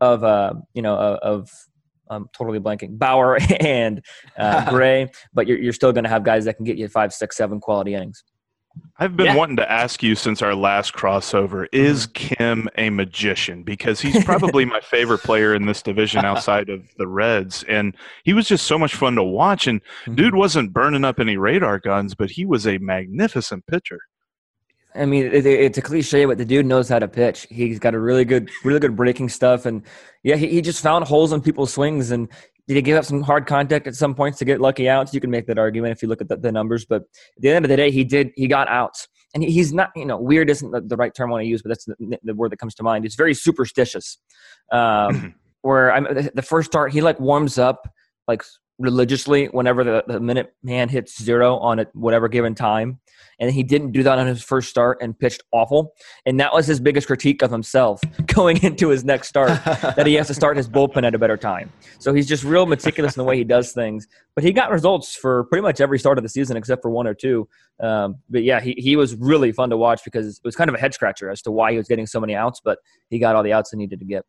of 0.00 0.24
uh, 0.24 0.54
you 0.74 0.82
know 0.82 0.96
of, 0.96 1.18
of 1.18 1.50
I'm 2.10 2.28
totally 2.32 2.58
blanking 2.60 2.98
Bauer 2.98 3.38
and 3.60 4.04
uh, 4.38 4.70
Gray, 4.70 5.10
but 5.32 5.46
you're 5.46 5.58
you're 5.58 5.72
still 5.72 5.92
going 5.92 6.04
to 6.04 6.10
have 6.10 6.24
guys 6.24 6.44
that 6.46 6.54
can 6.54 6.64
get 6.64 6.76
you 6.76 6.88
five, 6.88 7.12
six, 7.12 7.36
seven 7.36 7.60
quality 7.60 7.94
innings. 7.94 8.24
I've 9.00 9.16
been 9.16 9.26
Yeah. 9.26 9.34
wanting 9.36 9.56
to 9.56 9.70
ask 9.70 10.04
you 10.04 10.14
since 10.14 10.40
our 10.40 10.54
last 10.54 10.92
crossover 10.92 11.66
is 11.72 12.06
Kim 12.06 12.68
a 12.76 12.90
magician? 12.90 13.64
Because 13.64 14.00
he's 14.00 14.22
probably 14.24 14.64
my 14.64 14.80
favorite 14.80 15.18
player 15.18 15.52
in 15.54 15.66
this 15.66 15.82
division 15.82 16.24
outside 16.24 16.68
of 16.68 16.82
the 16.96 17.08
Reds. 17.08 17.64
And 17.68 17.96
he 18.22 18.34
was 18.34 18.46
just 18.46 18.66
so 18.66 18.78
much 18.78 18.94
fun 18.94 19.16
to 19.16 19.24
watch. 19.24 19.66
And 19.66 19.80
dude 20.14 20.34
wasn't 20.36 20.72
burning 20.72 21.04
up 21.04 21.18
any 21.18 21.36
radar 21.36 21.80
guns, 21.80 22.14
but 22.14 22.30
he 22.30 22.46
was 22.46 22.68
a 22.68 22.78
magnificent 22.78 23.66
pitcher. 23.66 23.98
I 24.98 25.06
mean, 25.06 25.26
it, 25.26 25.46
it- 25.46 25.60
it's 25.60 25.78
a 25.78 25.82
cliche, 25.82 26.24
but 26.24 26.38
the 26.38 26.44
dude 26.44 26.66
knows 26.66 26.88
how 26.88 26.98
to 26.98 27.08
pitch. 27.08 27.46
He's 27.50 27.78
got 27.78 27.94
a 27.94 27.98
really 28.00 28.24
good, 28.24 28.50
really 28.64 28.80
good 28.80 28.96
breaking 28.96 29.28
stuff, 29.28 29.66
and 29.66 29.82
yeah, 30.22 30.36
he, 30.36 30.48
he 30.48 30.60
just 30.60 30.82
found 30.82 31.04
holes 31.06 31.32
in 31.32 31.40
people's 31.40 31.72
swings. 31.72 32.10
And 32.10 32.28
did 32.66 32.74
he 32.76 32.82
give 32.82 32.98
up 32.98 33.04
some 33.04 33.22
hard 33.22 33.46
contact 33.46 33.86
at 33.86 33.94
some 33.94 34.14
points 34.14 34.38
to 34.38 34.44
get 34.44 34.60
lucky 34.60 34.88
outs? 34.88 35.14
You 35.14 35.20
can 35.20 35.30
make 35.30 35.46
that 35.46 35.58
argument 35.58 35.92
if 35.92 36.02
you 36.02 36.08
look 36.08 36.20
at 36.20 36.28
the, 36.28 36.36
the 36.36 36.52
numbers, 36.52 36.84
but 36.84 37.02
at 37.02 37.42
the 37.42 37.48
end 37.50 37.64
of 37.64 37.68
the 37.68 37.76
day, 37.76 37.90
he 37.90 38.04
did. 38.04 38.30
He 38.36 38.46
got 38.48 38.68
outs, 38.68 39.08
and 39.34 39.42
he, 39.42 39.50
he's 39.50 39.72
not. 39.72 39.90
You 39.96 40.04
know, 40.06 40.18
weird 40.18 40.50
isn't 40.50 40.70
the, 40.70 40.80
the 40.80 40.96
right 40.96 41.14
term 41.14 41.30
I 41.30 41.32
want 41.32 41.42
to 41.44 41.48
use, 41.48 41.62
but 41.62 41.68
that's 41.70 41.84
the, 41.84 42.18
the 42.22 42.34
word 42.34 42.52
that 42.52 42.58
comes 42.58 42.74
to 42.76 42.82
mind. 42.82 43.04
He's 43.04 43.14
very 43.14 43.34
superstitious. 43.34 44.18
Um, 44.72 45.34
where 45.62 45.92
I'm 45.92 46.04
the 46.34 46.42
first 46.42 46.70
start, 46.70 46.92
he 46.92 47.00
like 47.00 47.18
warms 47.18 47.58
up 47.58 47.88
like 48.26 48.42
religiously 48.78 49.46
whenever 49.46 49.82
the, 49.82 50.04
the 50.06 50.20
minute 50.20 50.54
man 50.62 50.88
hits 50.88 51.22
zero 51.22 51.58
on 51.58 51.80
at 51.80 51.94
whatever 51.94 52.28
given 52.28 52.54
time 52.54 53.00
and 53.40 53.50
he 53.52 53.62
didn't 53.62 53.92
do 53.92 54.02
that 54.02 54.18
on 54.18 54.26
his 54.26 54.42
first 54.42 54.68
start 54.68 54.98
and 55.00 55.18
pitched 55.18 55.42
awful. 55.52 55.94
And 56.26 56.40
that 56.40 56.52
was 56.52 56.66
his 56.66 56.80
biggest 56.80 57.06
critique 57.06 57.42
of 57.42 57.50
himself 57.50 58.00
going 58.26 58.62
into 58.62 58.88
his 58.88 59.04
next 59.04 59.28
start 59.28 59.50
that 59.64 60.06
he 60.06 60.14
has 60.14 60.26
to 60.28 60.34
start 60.34 60.56
his 60.56 60.68
bullpen 60.78 61.04
at 61.04 61.14
a 61.14 61.18
better 61.18 61.36
time. 61.36 61.72
So 61.98 62.12
he's 62.12 62.26
just 62.26 62.44
real 62.44 62.66
meticulous 62.66 63.16
in 63.16 63.20
the 63.20 63.24
way 63.24 63.36
he 63.36 63.44
does 63.44 63.72
things. 63.72 64.06
But 64.34 64.44
he 64.44 64.52
got 64.52 64.70
results 64.70 65.14
for 65.14 65.44
pretty 65.44 65.62
much 65.62 65.80
every 65.80 65.98
start 65.98 66.18
of 66.18 66.22
the 66.22 66.28
season 66.28 66.56
except 66.56 66.82
for 66.82 66.90
one 66.90 67.06
or 67.06 67.14
two. 67.14 67.48
Um, 67.80 68.16
but 68.28 68.42
yeah, 68.42 68.60
he, 68.60 68.74
he 68.76 68.96
was 68.96 69.14
really 69.16 69.52
fun 69.52 69.70
to 69.70 69.76
watch 69.76 70.02
because 70.04 70.38
it 70.38 70.44
was 70.44 70.56
kind 70.56 70.68
of 70.68 70.74
a 70.74 70.78
head 70.78 70.94
scratcher 70.94 71.30
as 71.30 71.42
to 71.42 71.50
why 71.50 71.72
he 71.72 71.78
was 71.78 71.86
getting 71.86 72.06
so 72.06 72.20
many 72.20 72.34
outs, 72.34 72.60
but 72.64 72.78
he 73.08 73.18
got 73.18 73.36
all 73.36 73.42
the 73.42 73.52
outs 73.52 73.70
he 73.70 73.76
needed 73.76 74.00
to 74.00 74.04
get. 74.04 74.24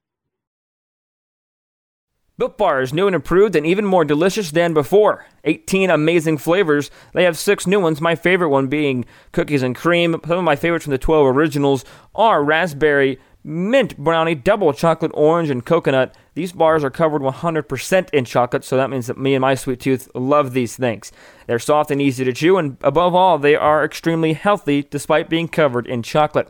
Built 2.40 2.58
Bar 2.58 2.82
is 2.82 2.94
new 2.94 3.06
and 3.06 3.16
improved 3.16 3.58
and 3.58 3.66
even 3.66 3.84
more 3.84 4.06
delicious 4.06 4.52
than 4.52 4.74
before. 4.74 5.26
18 5.44 5.90
amazing 5.90 6.38
flavors. 6.38 6.90
They 7.14 7.26
have 7.26 7.38
six 7.38 7.68
new 7.68 7.82
ones, 7.82 8.00
my 8.00 8.16
favorite 8.16 8.48
one 8.48 8.68
being 8.68 9.04
cookies 9.34 9.62
and 9.62 9.76
cream. 9.76 10.16
Some 10.26 10.38
of 10.38 10.44
my 10.46 10.56
favorites 10.56 10.86
from 10.86 10.92
the 10.92 10.98
12 10.98 11.36
originals 11.36 11.84
are 12.16 12.42
raspberry, 12.42 13.20
mint 13.44 13.98
brownie, 13.98 14.36
double 14.36 14.72
chocolate, 14.72 15.12
orange, 15.16 15.50
and 15.50 15.66
coconut. 15.66 16.16
These 16.34 16.54
bars 16.54 16.82
are 16.82 16.90
covered 16.90 17.22
100% 17.22 18.10
in 18.14 18.24
chocolate, 18.24 18.64
so 18.64 18.78
that 18.78 18.90
means 18.90 19.08
that 19.08 19.18
me 19.18 19.36
and 19.36 19.42
my 19.42 19.56
sweet 19.56 19.82
tooth 19.82 20.08
love 20.16 20.54
these 20.54 20.78
things. 20.78 21.12
They're 21.46 21.60
soft 21.60 21.92
and 21.92 22.02
easy 22.02 22.24
to 22.24 22.32
chew, 22.32 22.58
and 22.58 22.78
above 22.80 23.16
all, 23.16 23.38
they 23.38 23.58
are 23.58 23.84
extremely 23.84 24.32
healthy 24.32 24.84
despite 24.90 25.28
being 25.28 25.50
covered 25.50 25.88
in 25.88 26.04
chocolate. 26.04 26.48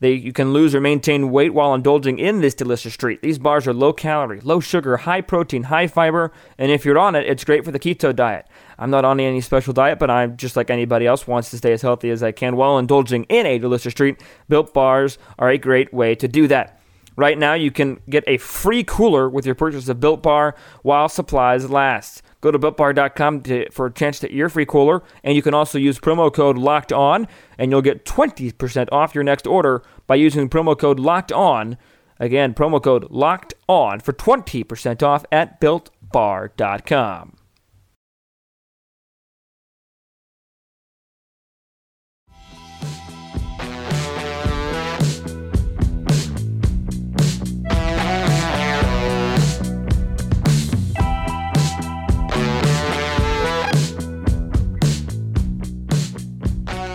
They, 0.00 0.14
you 0.14 0.32
can 0.32 0.52
lose 0.54 0.74
or 0.74 0.80
maintain 0.80 1.30
weight 1.30 1.52
while 1.52 1.74
indulging 1.74 2.18
in 2.18 2.40
this 2.40 2.54
delicious 2.54 2.96
treat. 2.96 3.20
These 3.20 3.38
bars 3.38 3.66
are 3.66 3.74
low 3.74 3.92
calorie, 3.92 4.40
low 4.40 4.58
sugar, 4.58 4.96
high 4.96 5.20
protein, 5.20 5.64
high 5.64 5.86
fiber, 5.86 6.32
and 6.56 6.72
if 6.72 6.86
you're 6.86 6.98
on 6.98 7.14
it, 7.14 7.26
it's 7.26 7.44
great 7.44 7.66
for 7.66 7.70
the 7.70 7.78
keto 7.78 8.16
diet. 8.16 8.46
I'm 8.78 8.90
not 8.90 9.04
on 9.04 9.20
any 9.20 9.42
special 9.42 9.74
diet, 9.74 9.98
but 9.98 10.10
I'm 10.10 10.38
just 10.38 10.56
like 10.56 10.70
anybody 10.70 11.06
else 11.06 11.26
wants 11.26 11.50
to 11.50 11.58
stay 11.58 11.72
as 11.72 11.82
healthy 11.82 12.08
as 12.10 12.22
I 12.22 12.32
can 12.32 12.56
while 12.56 12.78
indulging 12.78 13.24
in 13.24 13.44
a 13.44 13.58
delicious 13.58 13.92
treat. 13.92 14.22
Built 14.48 14.72
bars 14.72 15.18
are 15.38 15.50
a 15.50 15.58
great 15.58 15.92
way 15.92 16.14
to 16.14 16.26
do 16.26 16.48
that. 16.48 16.80
Right 17.16 17.36
now, 17.36 17.52
you 17.52 17.70
can 17.70 18.00
get 18.08 18.24
a 18.26 18.38
free 18.38 18.82
cooler 18.82 19.28
with 19.28 19.44
your 19.44 19.54
purchase 19.54 19.90
of 19.90 20.00
Built 20.00 20.22
Bar 20.22 20.54
while 20.82 21.10
supplies 21.10 21.68
last. 21.68 22.22
Go 22.40 22.50
to 22.50 22.58
builtbar.com 22.58 23.42
to, 23.42 23.70
for 23.70 23.86
a 23.86 23.92
chance 23.92 24.18
to 24.20 24.32
your 24.32 24.48
free 24.48 24.66
cooler, 24.66 25.02
and 25.22 25.36
you 25.36 25.42
can 25.42 25.54
also 25.54 25.78
use 25.78 25.98
promo 25.98 26.32
code 26.32 26.56
Locked 26.56 26.92
On, 26.92 27.28
and 27.58 27.70
you'll 27.70 27.82
get 27.82 28.04
20% 28.04 28.88
off 28.90 29.14
your 29.14 29.24
next 29.24 29.46
order 29.46 29.82
by 30.06 30.14
using 30.14 30.48
promo 30.48 30.78
code 30.78 30.98
Locked 30.98 31.32
On. 31.32 31.76
Again, 32.18 32.54
promo 32.54 32.82
code 32.82 33.10
Locked 33.10 33.54
On 33.68 34.00
for 34.00 34.12
20% 34.12 35.02
off 35.02 35.24
at 35.30 35.60
builtbar.com. 35.60 37.39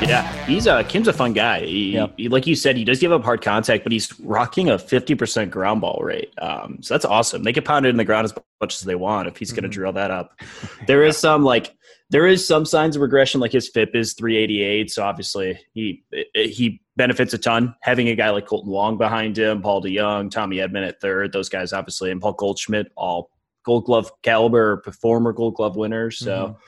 Yeah, 0.01 0.45
he's 0.45 0.67
a 0.67 0.83
Kim's 0.83 1.07
a 1.07 1.13
fun 1.13 1.33
guy. 1.33 1.61
He, 1.61 1.93
Yeah. 1.93 2.07
he- 2.17 2.27
like 2.27 2.45
you 2.45 2.55
said, 2.55 2.77
he 2.77 2.83
does 2.83 2.99
give 2.99 3.11
up 3.11 3.23
hard 3.23 3.41
contact, 3.41 3.83
but 3.83 3.91
he's 3.91 4.17
rocking 4.19 4.69
a 4.69 4.77
fifty 4.77 5.15
percent 5.15 5.51
ground 5.51 5.81
ball 5.81 5.99
rate. 6.03 6.33
Um, 6.37 6.79
so 6.81 6.93
that's 6.93 7.05
awesome. 7.05 7.43
They 7.43 7.53
can 7.53 7.63
pound 7.63 7.85
it 7.85 7.89
in 7.89 7.97
the 7.97 8.05
ground 8.05 8.25
as 8.25 8.33
much 8.61 8.75
as 8.75 8.81
they 8.81 8.95
want 8.95 9.27
if 9.27 9.37
he's 9.37 9.51
going 9.51 9.63
to 9.63 9.69
mm-hmm. 9.69 9.73
drill 9.73 9.93
that 9.93 10.11
up. 10.11 10.39
There 10.87 11.03
is 11.03 11.17
some 11.17 11.43
like 11.43 11.75
there 12.11 12.27
is 12.27 12.47
some 12.47 12.65
signs 12.65 12.95
of 12.95 13.01
regression. 13.01 13.41
Like 13.41 13.51
his 13.51 13.69
FIP 13.69 13.95
is 13.95 14.13
three 14.13 14.37
eighty 14.37 14.61
eight, 14.61 14.91
so 14.91 15.03
obviously 15.03 15.59
he 15.73 16.03
he 16.33 16.81
benefits 16.95 17.33
a 17.33 17.37
ton 17.37 17.75
having 17.81 18.09
a 18.09 18.15
guy 18.15 18.29
like 18.29 18.45
Kolten 18.45 18.67
Wong 18.67 18.97
behind 18.97 19.37
him, 19.37 19.61
Paul 19.61 19.81
DeJong, 19.81 20.29
Tommy 20.29 20.57
Edman 20.57 20.87
at 20.87 21.01
third. 21.01 21.31
Those 21.31 21.49
guys 21.49 21.73
obviously, 21.73 22.11
and 22.11 22.21
Paul 22.21 22.33
Goldschmidt, 22.33 22.91
all 22.95 23.31
Gold 23.65 23.85
Glove 23.85 24.11
caliber, 24.21 24.83
former 25.01 25.33
Gold 25.33 25.55
Glove 25.55 25.75
winners. 25.75 26.19
So 26.19 26.31
mm-hmm. 26.31 26.59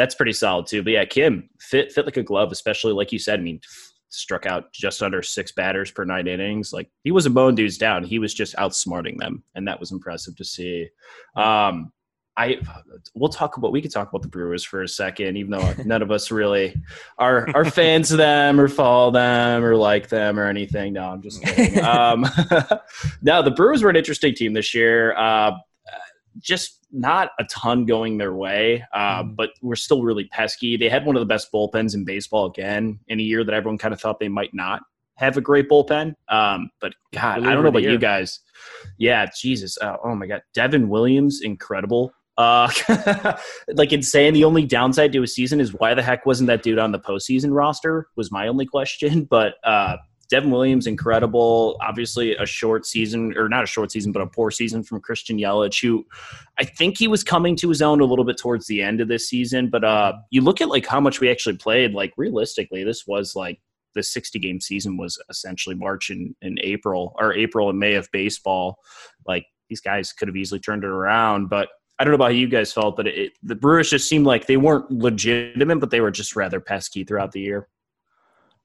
That's 0.00 0.14
pretty 0.14 0.32
solid 0.32 0.66
too. 0.66 0.82
But 0.82 0.94
yeah, 0.94 1.04
Kim 1.04 1.50
fit 1.60 1.92
fit 1.92 2.06
like 2.06 2.16
a 2.16 2.22
glove, 2.22 2.52
especially 2.52 2.94
like 2.94 3.12
you 3.12 3.18
said. 3.18 3.38
I 3.38 3.42
mean, 3.42 3.60
struck 4.08 4.46
out 4.46 4.72
just 4.72 5.02
under 5.02 5.20
six 5.20 5.52
batters 5.52 5.90
per 5.90 6.06
nine 6.06 6.26
innings. 6.26 6.72
Like 6.72 6.90
he 7.04 7.10
wasn't 7.10 7.34
mowing 7.34 7.54
dudes 7.54 7.76
down. 7.76 8.02
He 8.02 8.18
was 8.18 8.32
just 8.32 8.56
outsmarting 8.56 9.18
them, 9.18 9.44
and 9.54 9.68
that 9.68 9.78
was 9.78 9.92
impressive 9.92 10.36
to 10.36 10.44
see. 10.44 10.88
Um, 11.36 11.92
I 12.38 12.62
we'll 13.14 13.28
talk 13.28 13.58
about 13.58 13.72
we 13.72 13.82
could 13.82 13.92
talk 13.92 14.08
about 14.08 14.22
the 14.22 14.28
Brewers 14.28 14.64
for 14.64 14.82
a 14.82 14.88
second, 14.88 15.36
even 15.36 15.50
though 15.50 15.74
none 15.84 16.00
of 16.00 16.10
us 16.10 16.30
really 16.30 16.74
are 17.18 17.54
are 17.54 17.66
fans 17.66 18.10
of 18.10 18.16
them 18.16 18.58
or 18.58 18.68
follow 18.68 19.10
them 19.10 19.62
or 19.62 19.76
like 19.76 20.08
them 20.08 20.40
or 20.40 20.46
anything. 20.46 20.94
No, 20.94 21.10
I'm 21.10 21.20
just 21.20 21.42
kidding. 21.42 21.78
um, 21.84 22.24
no, 23.22 23.42
the 23.42 23.50
Brewers 23.50 23.82
were 23.82 23.90
an 23.90 23.96
interesting 23.96 24.34
team 24.34 24.54
this 24.54 24.74
year. 24.74 25.14
Uh, 25.14 25.52
just 26.38 26.86
not 26.92 27.30
a 27.38 27.44
ton 27.44 27.86
going 27.86 28.18
their 28.18 28.34
way, 28.34 28.84
uh, 28.92 29.22
but 29.22 29.50
we're 29.62 29.76
still 29.76 30.02
really 30.02 30.24
pesky. 30.24 30.76
They 30.76 30.88
had 30.88 31.04
one 31.04 31.16
of 31.16 31.20
the 31.20 31.26
best 31.26 31.52
bullpens 31.52 31.94
in 31.94 32.04
baseball 32.04 32.46
again 32.46 32.98
in 33.08 33.20
a 33.20 33.22
year 33.22 33.44
that 33.44 33.54
everyone 33.54 33.78
kind 33.78 33.94
of 33.94 34.00
thought 34.00 34.20
they 34.20 34.28
might 34.28 34.54
not 34.54 34.82
have 35.16 35.36
a 35.36 35.40
great 35.40 35.68
bullpen. 35.68 36.14
Um, 36.28 36.70
but 36.80 36.94
God, 37.12 37.46
I 37.46 37.52
don't 37.52 37.62
know 37.62 37.68
about 37.68 37.82
year. 37.82 37.92
you 37.92 37.98
guys. 37.98 38.40
Yeah, 38.98 39.26
Jesus. 39.36 39.78
Uh, 39.78 39.96
oh 40.02 40.14
my 40.14 40.26
God, 40.26 40.42
Devin 40.54 40.88
Williams, 40.88 41.42
incredible. 41.42 42.12
Uh, 42.38 42.70
like 43.68 43.92
insane. 43.92 44.32
The 44.32 44.44
only 44.44 44.64
downside 44.64 45.12
to 45.12 45.20
his 45.20 45.34
season 45.34 45.60
is 45.60 45.74
why 45.74 45.92
the 45.92 46.02
heck 46.02 46.24
wasn't 46.24 46.46
that 46.46 46.62
dude 46.62 46.78
on 46.78 46.90
the 46.90 46.98
postseason 46.98 47.54
roster? 47.54 48.08
Was 48.16 48.32
my 48.32 48.48
only 48.48 48.66
question. 48.66 49.24
But 49.30 49.54
uh, 49.62 49.96
Devin 50.30 50.50
Williams, 50.50 50.86
incredible. 50.86 51.76
Obviously, 51.80 52.36
a 52.36 52.46
short 52.46 52.86
season, 52.86 53.36
or 53.36 53.48
not 53.48 53.64
a 53.64 53.66
short 53.66 53.90
season, 53.90 54.12
but 54.12 54.22
a 54.22 54.26
poor 54.26 54.50
season 54.50 54.82
from 54.82 55.00
Christian 55.00 55.38
Yelich, 55.38 55.82
who 55.82 56.06
I 56.58 56.64
think 56.64 56.96
he 56.98 57.08
was 57.08 57.24
coming 57.24 57.56
to 57.56 57.68
his 57.68 57.82
own 57.82 58.00
a 58.00 58.04
little 58.04 58.24
bit 58.24 58.38
towards 58.38 58.66
the 58.66 58.80
end 58.80 59.00
of 59.00 59.08
this 59.08 59.28
season. 59.28 59.68
But 59.68 59.84
uh, 59.84 60.14
you 60.30 60.40
look 60.40 60.60
at 60.60 60.68
like 60.68 60.86
how 60.86 61.00
much 61.00 61.20
we 61.20 61.30
actually 61.30 61.56
played. 61.56 61.92
Like 61.92 62.12
realistically, 62.16 62.84
this 62.84 63.06
was 63.06 63.34
like 63.34 63.60
the 63.94 64.02
60 64.02 64.38
game 64.38 64.60
season 64.60 64.96
was 64.96 65.20
essentially 65.28 65.74
March 65.74 66.10
and, 66.10 66.34
and 66.42 66.60
April 66.62 67.14
or 67.18 67.34
April 67.34 67.68
and 67.68 67.78
May 67.78 67.94
of 67.94 68.08
baseball. 68.12 68.78
Like 69.26 69.46
these 69.68 69.80
guys 69.80 70.12
could 70.12 70.28
have 70.28 70.36
easily 70.36 70.60
turned 70.60 70.84
it 70.84 70.90
around, 70.90 71.48
but 71.48 71.68
I 71.98 72.04
don't 72.04 72.12
know 72.12 72.16
about 72.16 72.30
how 72.30 72.36
you 72.36 72.48
guys 72.48 72.72
felt, 72.72 72.96
but 72.96 73.06
it, 73.06 73.32
the 73.42 73.54
Brewers 73.54 73.90
just 73.90 74.08
seemed 74.08 74.26
like 74.26 74.46
they 74.46 74.56
weren't 74.56 74.90
legitimate, 74.90 75.80
but 75.80 75.90
they 75.90 76.00
were 76.00 76.10
just 76.10 76.34
rather 76.34 76.58
pesky 76.58 77.04
throughout 77.04 77.32
the 77.32 77.40
year. 77.40 77.68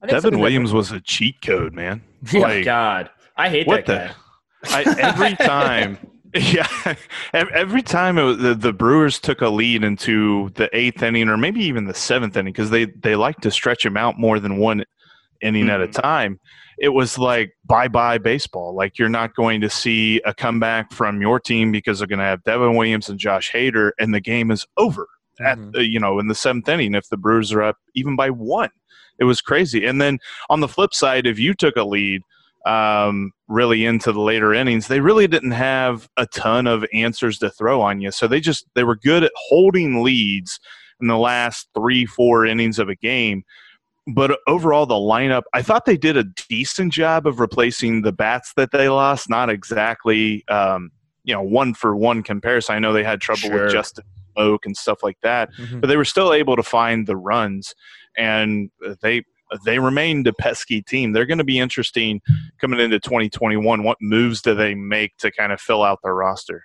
I 0.01 0.07
think 0.07 0.09
Devin 0.11 0.21
something 0.21 0.39
that- 0.39 0.43
Williams 0.43 0.73
was 0.73 0.91
a 0.91 1.01
cheat 1.01 1.41
code, 1.41 1.73
man. 1.73 2.01
Yeah. 2.31 2.39
Like, 2.39 2.65
God, 2.65 3.09
I 3.37 3.49
hate 3.49 3.67
what 3.67 3.85
that 3.85 4.15
the? 4.63 4.69
guy. 4.69 4.83
I, 4.91 4.99
every 4.99 5.35
time, 5.45 5.97
yeah, 6.33 6.95
every 7.33 7.81
time 7.83 8.17
it 8.17 8.23
was, 8.23 8.37
the, 8.39 8.55
the 8.55 8.73
Brewers 8.73 9.19
took 9.19 9.41
a 9.41 9.49
lead 9.49 9.83
into 9.83 10.49
the 10.55 10.69
eighth 10.75 11.03
inning 11.03 11.29
or 11.29 11.37
maybe 11.37 11.61
even 11.63 11.85
the 11.85 11.93
seventh 11.93 12.35
inning 12.35 12.51
because 12.51 12.71
they 12.71 12.85
they 12.85 13.15
like 13.15 13.37
to 13.41 13.51
stretch 13.51 13.85
him 13.85 13.95
out 13.95 14.17
more 14.19 14.39
than 14.39 14.57
one 14.57 14.83
inning 15.41 15.69
at 15.69 15.81
a 15.81 15.87
Mhm. 15.87 16.01
time. 16.01 16.39
It 16.79 16.89
was 16.89 17.17
like 17.19 17.53
bye 17.63 17.87
bye 17.87 18.17
baseball. 18.17 18.73
Like 18.75 18.97
you're 18.97 19.07
not 19.07 19.35
going 19.35 19.61
to 19.61 19.69
see 19.69 20.19
a 20.25 20.33
comeback 20.33 20.91
from 20.91 21.21
your 21.21 21.39
team 21.39 21.71
because 21.71 21.99
they're 21.99 22.07
going 22.07 22.19
to 22.19 22.25
have 22.25 22.43
Devin 22.43 22.75
Williams 22.75 23.07
and 23.07 23.19
Josh 23.19 23.51
Hader, 23.51 23.91
and 23.99 24.13
the 24.15 24.19
game 24.19 24.49
is 24.51 24.65
over 24.77 25.07
at 25.39 25.57
Mhm. 25.59 25.75
uh, 25.77 25.79
you 25.81 25.99
know 25.99 26.17
in 26.19 26.27
the 26.27 26.35
seventh 26.35 26.67
inning 26.67 26.95
if 26.95 27.07
the 27.09 27.17
Brewers 27.17 27.53
are 27.53 27.61
up 27.61 27.77
even 27.93 28.15
by 28.15 28.29
one. 28.31 28.71
It 29.19 29.23
was 29.25 29.41
crazy. 29.41 29.85
And 29.85 30.01
then 30.01 30.19
on 30.49 30.59
the 30.59 30.67
flip 30.67 30.93
side, 30.93 31.25
if 31.25 31.39
you 31.39 31.53
took 31.53 31.75
a 31.75 31.83
lead 31.83 32.21
um, 32.65 33.31
really 33.47 33.85
into 33.85 34.11
the 34.11 34.19
later 34.21 34.53
innings, 34.53 34.87
they 34.87 34.99
really 34.99 35.27
didn't 35.27 35.51
have 35.51 36.09
a 36.17 36.25
ton 36.25 36.67
of 36.67 36.85
answers 36.93 37.37
to 37.39 37.49
throw 37.49 37.81
on 37.81 38.01
you. 38.01 38.11
So 38.11 38.27
they 38.27 38.39
just 38.39 38.65
they 38.73 38.83
were 38.83 38.95
good 38.95 39.23
at 39.23 39.31
holding 39.35 40.03
leads 40.03 40.59
in 40.99 41.07
the 41.07 41.17
last 41.17 41.67
three 41.75 42.05
four 42.05 42.45
innings 42.45 42.79
of 42.79 42.89
a 42.89 42.95
game. 42.95 43.43
But 44.07 44.39
overall, 44.47 44.85
the 44.85 44.93
lineup, 44.95 45.43
I 45.53 45.61
thought 45.61 45.85
they 45.85 45.97
did 45.97 46.15
a 46.17 46.25
decent 46.49 46.93
job 46.93 47.25
of 47.25 47.39
replacing 47.39 48.01
the 48.03 48.11
bats 48.11 48.53
that 48.55 48.71
they 48.71 48.87
lost. 48.89 49.29
Not 49.29 49.49
exactly, 49.49 50.43
um, 50.47 50.91
you 51.23 51.33
know, 51.33 51.41
one 51.41 51.73
for 51.73 51.95
one 51.95 52.21
comparison. 52.21 52.75
I 52.75 52.79
know 52.79 52.93
they 52.93 53.03
had 53.03 53.19
trouble 53.21 53.41
Sure. 53.41 53.63
with 53.63 53.71
Justin 53.71 54.03
Smoak 54.37 54.59
and 54.65 54.75
stuff 54.75 55.01
like 55.01 55.17
that 55.23 55.49
Mhm. 55.53 55.79
but 55.81 55.87
they 55.87 55.95
were 55.97 56.03
still 56.05 56.33
able 56.33 56.55
to 56.57 56.61
find 56.63 57.07
the 57.07 57.15
runs 57.15 57.73
and 58.17 58.69
they 59.01 59.23
they 59.65 59.77
remained 59.79 60.25
a 60.27 60.33
pesky 60.33 60.81
team 60.81 61.11
they're 61.11 61.25
going 61.25 61.37
to 61.37 61.43
be 61.43 61.59
interesting 61.59 62.19
coming 62.59 62.79
into 62.79 62.99
2021 62.99 63.83
what 63.83 63.97
moves 64.01 64.41
do 64.41 64.55
they 64.55 64.73
make 64.75 65.15
to 65.17 65.31
kind 65.31 65.51
of 65.51 65.61
fill 65.61 65.83
out 65.83 65.99
their 66.03 66.15
roster 66.15 66.63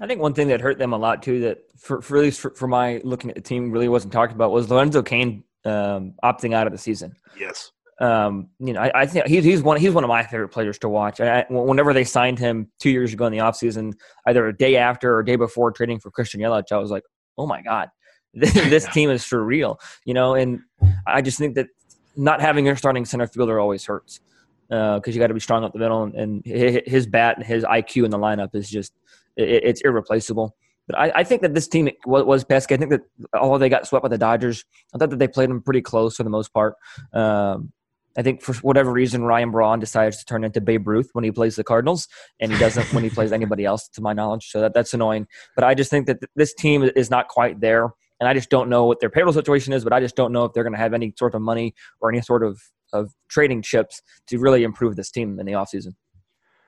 I 0.00 0.08
think 0.08 0.20
one 0.20 0.34
thing 0.34 0.48
that 0.48 0.60
hurt 0.60 0.76
them 0.78 0.92
a 0.92 0.98
lot 0.98 1.22
too, 1.22 1.38
that 1.42 1.58
for, 1.78 2.02
for 2.02 2.16
at 2.16 2.22
least 2.24 2.40
for, 2.40 2.50
for 2.56 2.66
my 2.66 3.00
looking 3.04 3.30
at 3.30 3.36
the 3.36 3.40
team, 3.42 3.70
really 3.70 3.88
wasn't 3.88 4.12
talked 4.12 4.32
about 4.32 4.50
was 4.50 4.68
Lorenzo 4.68 5.02
Cain 5.04 5.44
um, 5.64 6.14
opting 6.24 6.52
out 6.52 6.66
of 6.66 6.72
the 6.72 6.78
season. 6.78 7.14
yes 7.38 7.70
Um, 8.00 8.48
you 8.58 8.72
know, 8.72 8.80
I, 8.80 9.02
I 9.02 9.06
think 9.06 9.26
he's 9.26 9.44
he's 9.44 9.62
one 9.62 9.78
he's 9.78 9.92
one 9.92 10.02
of 10.02 10.08
my 10.08 10.24
favorite 10.24 10.48
players 10.48 10.78
to 10.80 10.88
watch. 10.88 11.20
I, 11.20 11.42
I- 11.42 11.46
whenever 11.48 11.92
they 11.92 12.02
signed 12.02 12.40
him 12.40 12.72
two 12.80 12.90
years 12.90 13.12
ago 13.12 13.26
in 13.26 13.32
the 13.32 13.38
offseason, 13.38 13.92
either 14.26 14.48
a 14.48 14.56
day 14.56 14.76
after 14.78 15.14
or 15.14 15.20
a 15.20 15.24
day 15.24 15.36
before 15.36 15.70
trading 15.70 16.00
for 16.00 16.10
Christian 16.10 16.40
Yelich, 16.40 16.72
I 16.72 16.78
was 16.78 16.90
like, 16.90 17.04
oh 17.38 17.46
my 17.46 17.62
god, 17.62 17.88
this, 18.34 18.52
this 18.54 18.88
team 18.88 19.10
is 19.10 19.24
for 19.24 19.42
real. 19.42 19.80
You 20.04 20.14
know, 20.14 20.34
and 20.34 20.60
I 21.06 21.22
just 21.22 21.38
think 21.38 21.54
that 21.54 21.68
not 22.16 22.40
having 22.40 22.66
your 22.66 22.76
starting 22.76 23.04
center 23.04 23.26
fielder 23.26 23.58
always 23.58 23.84
hurts 23.84 24.20
because 24.68 25.14
you 25.14 25.20
got 25.20 25.28
to 25.28 25.34
be 25.34 25.40
strong 25.40 25.64
up 25.64 25.72
the 25.72 25.78
middle, 25.78 26.04
and, 26.04 26.14
and 26.14 26.44
his 26.44 27.06
bat 27.06 27.36
and 27.36 27.46
his 27.46 27.64
IQ 27.64 28.04
in 28.04 28.10
the 28.10 28.18
lineup 28.18 28.54
is 28.54 28.68
just 28.68 28.92
it, 29.36 29.64
it's 29.64 29.80
irreplaceable. 29.82 30.56
But 30.86 30.98
I, 30.98 31.12
I 31.16 31.24
think 31.24 31.42
that 31.42 31.54
this 31.54 31.66
team 31.66 31.88
was, 32.04 32.24
was 32.24 32.44
pesky. 32.44 32.74
I 32.74 32.78
think 32.78 32.90
that 32.90 33.02
although 33.32 33.58
they 33.58 33.68
got 33.68 33.86
swept 33.86 34.02
by 34.02 34.08
the 34.08 34.18
Dodgers, 34.18 34.64
I 34.94 34.98
thought 34.98 35.10
that 35.10 35.18
they 35.18 35.28
played 35.28 35.50
them 35.50 35.62
pretty 35.62 35.80
close 35.80 36.16
for 36.16 36.24
the 36.24 36.30
most 36.30 36.52
part. 36.52 36.74
Um, 37.12 37.72
I 38.16 38.22
think 38.22 38.42
for 38.42 38.54
whatever 38.56 38.92
reason, 38.92 39.24
Ryan 39.24 39.50
Braun 39.50 39.80
decides 39.80 40.18
to 40.18 40.24
turn 40.24 40.44
into 40.44 40.60
Babe 40.60 40.86
Ruth 40.86 41.10
when 41.14 41.24
he 41.24 41.32
plays 41.32 41.56
the 41.56 41.64
Cardinals, 41.64 42.06
and 42.38 42.52
he 42.52 42.58
doesn't 42.58 42.92
when 42.92 43.02
he 43.02 43.10
plays 43.10 43.32
anybody 43.32 43.64
else, 43.64 43.88
to 43.88 44.02
my 44.02 44.12
knowledge. 44.12 44.50
So 44.50 44.60
that, 44.60 44.74
that's 44.74 44.94
annoying. 44.94 45.26
But 45.54 45.64
I 45.64 45.74
just 45.74 45.90
think 45.90 46.06
that 46.06 46.20
th- 46.20 46.30
this 46.36 46.54
team 46.54 46.88
is 46.94 47.10
not 47.10 47.28
quite 47.28 47.60
there, 47.60 47.88
and 48.24 48.30
I 48.30 48.34
just 48.34 48.48
don't 48.48 48.70
know 48.70 48.86
what 48.86 49.00
their 49.00 49.10
payroll 49.10 49.34
situation 49.34 49.74
is. 49.74 49.84
But 49.84 49.92
I 49.92 50.00
just 50.00 50.16
don't 50.16 50.32
know 50.32 50.44
if 50.46 50.54
they're 50.54 50.62
going 50.64 50.72
to 50.72 50.78
have 50.78 50.94
any 50.94 51.12
sort 51.18 51.34
of 51.34 51.42
money 51.42 51.74
or 52.00 52.10
any 52.10 52.22
sort 52.22 52.42
of, 52.42 52.58
of 52.94 53.12
trading 53.28 53.60
chips 53.60 54.00
to 54.28 54.38
really 54.38 54.62
improve 54.64 54.96
this 54.96 55.10
team 55.10 55.38
in 55.38 55.44
the 55.44 55.52
offseason. 55.52 55.94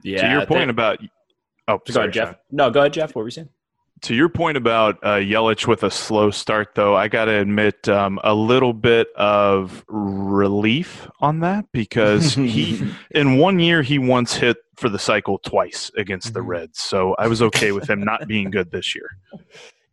Yeah. 0.03 0.21
to 0.23 0.31
your 0.31 0.47
point 0.47 0.67
they- 0.67 0.71
about 0.71 0.99
oh 1.69 1.79
go 1.79 1.93
sorry 1.93 2.11
Jeff. 2.11 2.29
Sean. 2.29 2.37
No, 2.51 2.71
go 2.71 2.81
ahead, 2.81 2.93
Jeff. 2.93 3.15
What 3.15 3.23
were 3.23 3.29
you 3.29 3.33
saying? 3.33 3.49
to 4.03 4.15
your 4.15 4.29
point 4.29 4.59
about 4.59 4.99
uh, 5.03 5.15
Yelich 5.15 5.67
with 5.67 5.83
a 5.83 5.91
slow 5.91 6.31
start, 6.31 6.75
though, 6.75 6.95
I 6.95 7.09
got 7.09 7.25
to 7.25 7.33
admit 7.39 7.89
um, 7.89 8.21
a 8.23 8.35
little 8.35 8.75
bit 8.75 9.09
of 9.17 9.83
relief 9.89 11.09
on 11.21 11.41
that 11.41 11.65
because 11.73 12.35
he, 12.35 12.83
in 13.13 13.39
one 13.39 13.59
year, 13.59 13.81
he 13.81 13.99
once 13.99 14.35
hit 14.35 14.59
for 14.77 14.91
the 14.91 14.99
cycle 14.99 15.39
twice 15.39 15.91
against 15.97 16.35
the 16.35 16.41
Mhm. 16.41 16.47
Reds. 16.49 16.79
So 16.81 17.15
I 17.19 17.27
was 17.27 17.41
okay 17.41 17.73
with 17.73 17.89
him 17.89 18.01
not 18.05 18.29
being 18.29 18.51
good 18.51 18.71
this 18.71 18.95
year. 18.95 19.09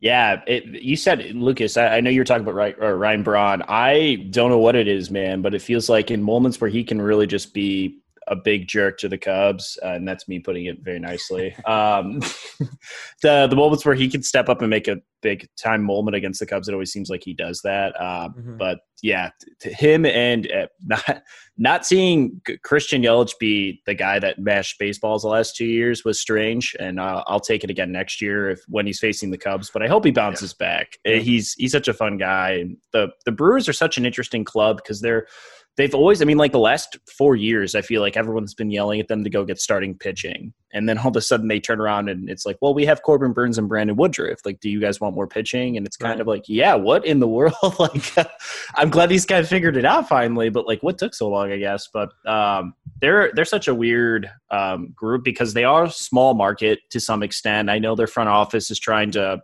Yeah, 0.04 0.42
it, 0.48 0.66
you 0.66 0.98
said 0.98 1.34
Lucas. 1.34 1.78
I, 1.78 1.96
I 1.96 2.02
know 2.02 2.10
you're 2.10 2.26
talking 2.26 2.44
about 2.44 2.56
Ryan, 2.56 2.76
Ryan 3.00 3.24
Braun. 3.24 3.64
I 3.70 4.28
don't 4.32 4.50
know 4.50 4.58
what 4.58 4.76
it 4.76 4.86
is, 4.86 5.10
man, 5.10 5.42
but 5.42 5.54
it 5.54 5.62
feels 5.62 5.88
like 5.88 6.12
in 6.12 6.22
moments 6.22 6.60
where 6.60 6.70
he 6.70 6.84
can 6.84 7.02
really 7.02 7.26
just 7.26 7.54
be 7.54 8.03
a 8.28 8.36
big 8.36 8.68
jerk 8.68 8.98
to 9.00 9.10
the 9.10 9.18
Cubs, 9.18 9.78
uh, 9.84 9.90
and 9.90 10.08
that's 10.08 10.28
me 10.28 10.40
putting 10.40 10.66
it 10.66 10.80
very 10.82 11.00
nicely. 11.00 11.56
Um, 11.66 12.20
the 13.22 13.48
the 13.48 13.56
moments 13.56 13.86
where 13.86 13.96
he 13.96 14.10
can 14.10 14.24
step 14.24 14.50
up 14.50 14.62
and 14.62 14.70
make 14.70 14.88
a 14.88 14.98
big 15.22 15.48
time 15.58 15.84
moment 15.84 16.16
against 16.16 16.40
the 16.40 16.46
Cubs, 16.46 16.68
it 16.68 16.74
always 16.74 16.92
seems 16.92 17.10
like 17.10 17.24
he 17.24 17.34
does 17.34 17.62
that. 17.64 18.00
Uh, 18.00 18.30
Mhm. 18.30 18.58
But 18.58 18.80
yeah, 19.02 19.32
to 19.60 19.74
him 19.74 20.06
and 20.06 20.50
uh, 20.52 20.68
not 20.86 21.24
not 21.58 21.86
seeing 21.86 22.42
Christian 22.64 23.04
Yelich 23.04 23.34
be 23.40 23.82
the 23.86 23.94
guy 23.94 24.18
that 24.20 24.40
mashed 24.40 24.80
baseballs 24.80 25.22
the 25.24 25.28
last 25.28 25.56
two 25.56 25.66
years 25.66 26.04
was 26.06 26.20
strange, 26.20 26.76
and 26.80 27.00
uh, 27.00 27.24
I'll 27.28 27.40
take 27.40 27.64
it 27.64 27.70
again 27.70 27.92
next 27.92 28.22
year 28.22 28.50
if 28.50 28.62
when 28.68 28.86
he's 28.86 29.00
facing 29.00 29.32
the 29.32 29.38
Cubs. 29.38 29.70
But 29.72 29.84
I 29.84 29.88
hope 29.88 30.06
he 30.06 30.12
bounces 30.12 30.54
back. 30.54 30.98
Uh, 31.06 31.12
He's 31.20 31.54
he's 31.54 31.72
such 31.74 31.88
a 31.88 31.94
fun 31.94 32.18
guy, 32.18 32.66
the 32.92 33.10
the 33.26 33.32
Brewers 33.32 33.68
are 33.70 33.74
such 33.74 33.98
an 33.98 34.06
interesting 34.06 34.44
club 34.44 34.78
because 34.78 35.02
they're 35.02 35.28
they've 35.76 35.96
always, 35.96 36.22
I 36.22 36.26
mean, 36.26 36.38
like 36.38 36.52
the 36.52 36.60
last 36.60 36.98
four 37.18 37.36
years, 37.36 37.74
I 37.74 37.82
feel 37.82 38.02
like 38.02 38.16
everyone's 38.16 38.54
been 38.54 38.70
yelling 38.70 39.00
at 39.00 39.08
them 39.08 39.24
to 39.24 39.30
go 39.30 39.44
get 39.44 39.60
starting 39.60 39.98
pitching. 39.98 40.54
And 40.72 40.88
then 40.88 40.98
all 40.98 41.10
of 41.10 41.16
a 41.16 41.22
sudden 41.22 41.48
they 41.48 41.60
turn 41.60 41.80
around 41.80 42.10
and 42.10 42.30
it's 42.30 42.46
like, 42.46 42.58
well, 42.62 42.74
we 42.74 42.86
have 42.86 43.02
Corbin 43.02 43.34
Burnes 43.34 43.58
and 43.58 43.68
Brandon 43.68 43.96
Woodruff. 43.96 44.40
Like, 44.46 44.60
do 44.60 44.70
you 44.70 44.80
guys 44.80 45.02
want 45.02 45.16
more 45.16 45.28
pitching? 45.28 45.76
And 45.78 45.86
it's 45.86 45.98
kind 45.98 46.14
right. 46.14 46.22
of 46.22 46.28
like, 46.28 46.44
yeah, 46.48 46.76
what 46.76 47.06
in 47.06 47.20
the 47.20 47.28
world? 47.40 47.56
like, 47.80 48.14
I'm 48.76 48.90
glad 48.90 49.10
these 49.10 49.26
guys 49.26 49.50
figured 49.50 49.78
it 49.78 49.86
out 49.86 50.08
finally, 50.08 50.50
but 50.50 50.68
like, 50.68 50.82
what 50.84 50.98
took 50.98 51.16
so 51.16 51.28
long, 51.28 51.52
I 51.52 51.58
guess. 51.58 51.90
But 51.92 52.10
um, 52.28 52.76
they're, 53.02 53.32
they're 53.34 53.46
such 53.46 53.68
a 53.68 53.76
weird 53.76 54.30
um, 54.52 54.94
group 54.96 55.24
because 55.24 55.54
they 55.54 55.64
are 55.64 55.90
small 55.90 56.36
market 56.36 56.80
to 56.92 57.00
some 57.00 57.24
extent. 57.24 57.70
I 57.70 57.80
know 57.80 57.96
their 57.96 58.08
front 58.08 58.30
office 58.30 58.70
is 58.70 58.80
trying 58.80 59.12
to 59.12 59.42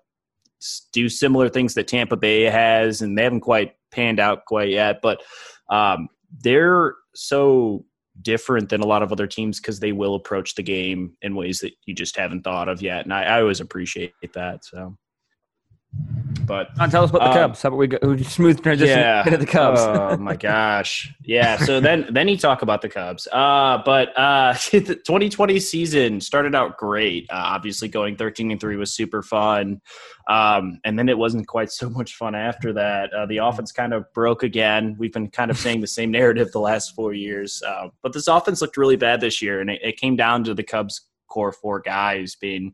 do 0.91 1.09
similar 1.09 1.49
things 1.49 1.73
that 1.73 1.87
Tampa 1.87 2.17
Bay 2.17 2.43
has, 2.43 3.01
and 3.01 3.17
they 3.17 3.23
haven't 3.23 3.41
quite 3.41 3.73
panned 3.91 4.19
out 4.19 4.45
quite 4.45 4.69
yet. 4.69 4.99
But 5.01 5.21
um, 5.69 6.09
they're 6.41 6.95
so 7.15 7.85
different 8.21 8.69
than 8.69 8.81
a 8.81 8.87
lot 8.87 9.03
of 9.03 9.11
other 9.11 9.27
teams 9.27 9.59
because 9.59 9.79
they 9.79 9.91
will 9.91 10.15
approach 10.15 10.55
the 10.55 10.63
game 10.63 11.13
in 11.21 11.35
ways 11.35 11.59
that 11.59 11.73
you 11.85 11.93
just 11.93 12.17
haven't 12.17 12.43
thought 12.43 12.67
of 12.69 12.81
yet, 12.81 13.05
and 13.05 13.13
I, 13.13 13.23
I 13.23 13.41
always 13.41 13.61
appreciate 13.61 14.13
that. 14.33 14.65
So. 14.65 14.97
But 16.49 16.75
John, 16.77 16.89
tell 16.89 17.03
us 17.03 17.11
about 17.11 17.19
the 17.19 17.27
um, 17.27 17.49
Cubs. 17.49 17.61
How 17.61 17.67
about 17.67 17.77
we 17.77 17.85
go 17.85 18.17
smooth 18.23 18.63
transition 18.63 18.97
yeah. 18.97 19.23
into 19.23 19.37
the 19.37 19.45
Cubs? 19.45 19.81
oh 19.81 20.17
my 20.17 20.35
gosh, 20.49 21.13
yeah. 21.21 21.57
So 21.57 21.79
then, 21.79 22.07
then 22.09 22.27
you 22.27 22.37
talk 22.37 22.63
about 22.63 22.81
the 22.81 22.89
Cubs. 22.89 23.27
Uh, 23.31 23.83
but 23.85 24.17
uh, 24.17 24.53
the 24.71 24.95
2020 24.95 25.59
season 25.59 26.19
started 26.19 26.55
out 26.55 26.75
great. 26.75 27.27
Uh, 27.29 27.35
obviously, 27.35 27.87
going 27.87 28.15
13 28.15 28.49
and 28.49 28.59
three 28.59 28.77
was 28.77 28.91
super 28.91 29.21
fun, 29.21 29.79
um, 30.27 30.79
and 30.85 30.97
then 30.97 31.07
it 31.07 31.19
wasn't 31.19 31.47
quite 31.47 31.71
so 31.71 31.87
much 31.87 32.15
fun 32.15 32.33
after 32.33 32.73
that. 32.73 33.13
Uh, 33.13 33.27
the 33.27 33.37
offense 33.37 33.71
kind 33.71 33.93
of 33.93 34.11
broke 34.15 34.41
again. 34.41 34.95
We've 34.97 35.13
been 35.13 35.29
kind 35.29 35.51
of 35.51 35.57
saying 35.59 35.81
the 35.81 35.87
same 35.87 36.09
narrative 36.09 36.51
the 36.51 36.59
last 36.61 36.95
four 36.95 37.13
years, 37.13 37.61
uh, 37.61 37.89
but 38.01 38.11
this 38.11 38.27
offense 38.27 38.59
looked 38.59 38.75
really 38.75 38.97
bad 38.97 39.21
this 39.21 39.39
year, 39.39 39.61
and 39.61 39.69
it, 39.69 39.81
it 39.83 39.97
came 39.97 40.15
down 40.15 40.43
to 40.45 40.55
the 40.55 40.63
Cubs 40.63 40.99
core 41.29 41.51
four 41.51 41.79
guys 41.79 42.35
being. 42.35 42.73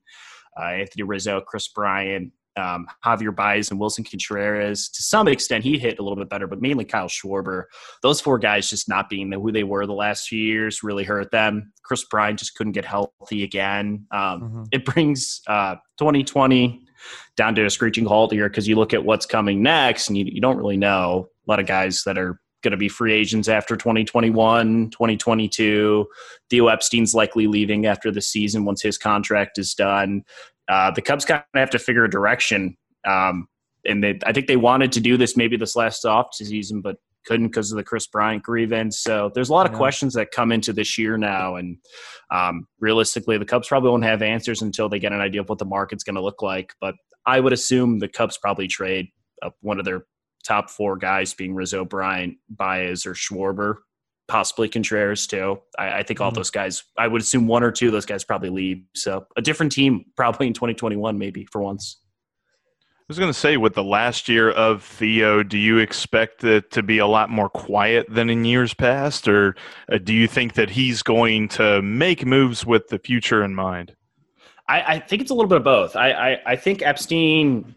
Uh, 0.57 0.67
Anthony 0.67 1.03
Rizzo, 1.03 1.41
Kris 1.41 1.67
Bryant, 1.67 2.31
um, 2.57 2.87
Javier 3.03 3.35
Baez 3.35 3.71
and 3.71 3.79
Willson 3.79 4.09
Contreras. 4.09 4.89
To 4.89 5.03
some 5.03 5.27
extent, 5.27 5.63
he 5.63 5.77
hit 5.77 5.99
a 5.99 6.01
little 6.01 6.17
bit 6.17 6.29
better, 6.29 6.47
but 6.47 6.61
mainly 6.61 6.85
Kyle 6.85 7.07
Schwarber. 7.07 7.63
Those 8.01 8.21
four 8.21 8.39
guys 8.39 8.69
just 8.69 8.87
not 8.87 9.09
being 9.09 9.31
who 9.31 9.51
they 9.51 9.63
were 9.63 9.85
the 9.85 9.93
last 9.93 10.27
few 10.27 10.41
years 10.41 10.83
really 10.83 11.03
hurt 11.03 11.31
them. 11.31 11.71
Kris 11.83 12.03
Bryant 12.05 12.39
just 12.39 12.55
couldn't 12.55 12.73
get 12.73 12.85
healthy 12.85 13.43
again. 13.43 14.05
Um, 14.11 14.41
mm-hmm. 14.41 14.63
It 14.71 14.85
brings 14.85 15.41
uh, 15.47 15.75
2020 15.99 16.81
down 17.37 17.55
to 17.55 17.65
a 17.65 17.69
screeching 17.69 18.05
halt 18.05 18.31
here 18.31 18.49
because 18.49 18.67
you 18.67 18.75
look 18.75 18.93
at 18.93 19.05
what's 19.05 19.25
coming 19.25 19.61
next 19.61 20.07
and 20.07 20.17
you, 20.17 20.25
you 20.25 20.41
don't 20.41 20.57
really 20.57 20.77
know. 20.77 21.29
A 21.47 21.51
lot 21.51 21.59
of 21.59 21.67
guys 21.67 22.03
that 22.05 22.17
are 22.17 22.39
going 22.63 22.71
to 22.71 22.77
be 22.77 22.89
free 22.89 23.13
agents 23.13 23.47
after 23.47 23.77
2021, 23.77 24.89
2022. 24.89 26.07
Theo 26.49 26.67
Epstein's 26.67 27.13
likely 27.13 27.45
leaving 27.45 27.85
after 27.85 28.11
the 28.11 28.21
season 28.21 28.65
once 28.65 28.81
his 28.81 28.97
contract 28.97 29.59
is 29.59 29.75
done 29.75 30.23
uh, 30.69 30.91
the 30.91 31.01
Cubs 31.01 31.25
kind 31.25 31.43
of 31.53 31.59
have 31.59 31.69
to 31.71 31.79
figure 31.79 32.03
a 32.03 32.09
direction. 32.09 32.75
Um, 33.07 33.47
and 33.85 34.03
they, 34.03 34.19
I 34.25 34.33
think 34.33 34.47
they 34.47 34.57
wanted 34.57 34.91
to 34.93 34.99
do 34.99 35.17
this 35.17 35.37
maybe 35.37 35.57
this 35.57 35.75
last 35.75 36.05
off 36.05 36.27
season, 36.33 36.81
but 36.81 36.97
couldn't 37.25 37.47
because 37.47 37.71
of 37.71 37.77
the 37.77 37.83
Kris 37.83 38.07
Bryant 38.07 38.43
grievance. 38.43 38.99
So 38.99 39.31
there's 39.33 39.49
a 39.49 39.53
lot 39.53 39.65
of 39.65 39.73
yeah. 39.73 39.77
questions 39.77 40.13
that 40.13 40.31
come 40.31 40.51
into 40.51 40.73
this 40.73 40.97
year 40.97 41.17
now, 41.17 41.55
and 41.55 41.77
um, 42.31 42.67
realistically, 42.79 43.37
the 43.37 43.45
Cubs 43.45 43.67
probably 43.67 43.89
won't 43.89 44.03
have 44.03 44.21
answers 44.21 44.61
until 44.61 44.89
they 44.89 44.99
get 44.99 45.11
an 45.11 45.21
idea 45.21 45.41
of 45.41 45.49
what 45.49 45.59
the 45.59 45.65
market's 45.65 46.03
going 46.03 46.15
to 46.15 46.21
look 46.21 46.41
like. 46.41 46.73
But 46.79 46.95
I 47.25 47.39
would 47.39 47.53
assume 47.53 47.99
the 47.99 48.07
Cubs 48.07 48.37
probably 48.37 48.67
trade 48.67 49.07
one 49.61 49.79
of 49.79 49.85
their 49.85 50.05
top 50.45 50.69
four 50.69 50.97
guys, 50.97 51.33
being 51.33 51.55
Rizzo, 51.55 51.85
Bryant, 51.85 52.37
Baez, 52.49 53.05
or 53.05 53.13
Schwarber 53.13 53.75
possibly 54.27 54.69
Contreras 54.69 55.27
too. 55.27 55.59
I, 55.77 55.99
I 55.99 56.03
think 56.03 56.21
all 56.21 56.29
mm-hmm. 56.29 56.37
those 56.37 56.49
guys. 56.49 56.83
I 56.97 57.07
would 57.07 57.21
assume 57.21 57.47
one 57.47 57.63
or 57.63 57.71
two 57.71 57.87
of 57.87 57.93
those 57.93 58.05
guys 58.05 58.23
probably 58.23 58.49
leave. 58.49 58.83
So 58.95 59.25
a 59.35 59.41
different 59.41 59.71
team 59.71 60.05
probably 60.15 60.47
in 60.47 60.53
2021 60.53 61.17
maybe 61.17 61.45
for 61.45 61.61
once. 61.61 61.97
I 63.05 63.07
was 63.07 63.19
going 63.19 63.29
to 63.29 63.37
say, 63.37 63.55
with 63.55 63.75
the 63.75 63.83
last 63.83 64.27
year 64.27 64.49
of 64.49 64.83
Theo, 64.83 65.43
do 65.43 65.59
you 65.59 65.77
expect 65.77 66.43
it 66.43 66.71
to 66.71 66.81
be 66.81 66.97
a 66.97 67.05
lot 67.05 67.29
more 67.29 67.49
quiet 67.49 68.07
than 68.09 68.31
in 68.31 68.45
years 68.45 68.73
past, 68.73 69.27
or 69.27 69.55
uh, 69.91 69.99
do 69.99 70.11
you 70.11 70.27
think 70.27 70.55
that 70.55 70.71
he's 70.71 71.03
going 71.03 71.47
to 71.49 71.83
make 71.83 72.25
moves 72.25 72.65
with 72.65 72.87
the 72.87 72.97
future 72.97 73.43
in 73.43 73.53
mind? 73.53 73.95
I, 74.67 74.81
I 74.95 74.99
think 75.01 75.21
it's 75.21 75.29
a 75.29 75.35
little 75.35 75.49
bit 75.49 75.59
of 75.59 75.63
both. 75.63 75.95
I, 75.95 76.11
I, 76.13 76.37
I 76.47 76.55
think 76.55 76.81
Epstein, 76.81 77.75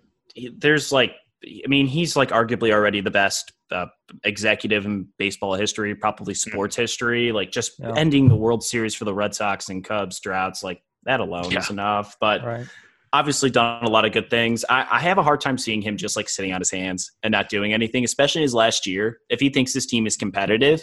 there's 0.56 0.92
like 0.92 1.12
I 1.44 1.68
mean, 1.68 1.86
he's 1.86 2.16
like 2.16 2.30
arguably 2.30 2.72
already 2.72 3.00
the 3.00 3.10
best 3.10 3.52
uh, 3.70 3.86
executive 4.24 4.86
in 4.86 5.08
baseball 5.18 5.54
history, 5.54 5.94
probably 5.94 6.34
mm-hmm. 6.34 6.50
sports 6.50 6.76
history. 6.76 7.32
Like 7.32 7.52
just 7.52 7.78
yeah. 7.78 7.92
ending 7.96 8.28
the 8.28 8.36
World 8.36 8.64
Series 8.64 8.94
for 8.94 9.04
the 9.04 9.14
Red 9.14 9.34
Sox 9.34 9.68
and 9.68 9.84
Cubs 9.84 10.20
droughts, 10.20 10.62
like 10.62 10.82
that 11.04 11.20
alone 11.20 11.50
yeah. 11.50 11.60
is 11.60 11.70
enough. 11.70 12.16
But 12.20 12.44
right 12.44 12.66
obviously 13.12 13.50
done 13.50 13.84
a 13.84 13.88
lot 13.88 14.04
of 14.04 14.12
good 14.12 14.30
things. 14.30 14.64
I, 14.68 14.86
I, 14.90 15.00
have 15.00 15.18
a 15.18 15.22
hard 15.22 15.40
time 15.40 15.58
seeing 15.58 15.82
him 15.82 15.96
just 15.96 16.16
like 16.16 16.28
sitting 16.28 16.52
on 16.52 16.60
his 16.60 16.70
hands 16.70 17.10
and 17.22 17.32
not 17.32 17.48
doing 17.48 17.72
anything, 17.72 18.04
especially 18.04 18.42
his 18.42 18.54
last 18.54 18.86
year. 18.86 19.18
If 19.28 19.40
he 19.40 19.48
thinks 19.48 19.72
his 19.72 19.86
team 19.86 20.06
is 20.06 20.16
competitive, 20.16 20.82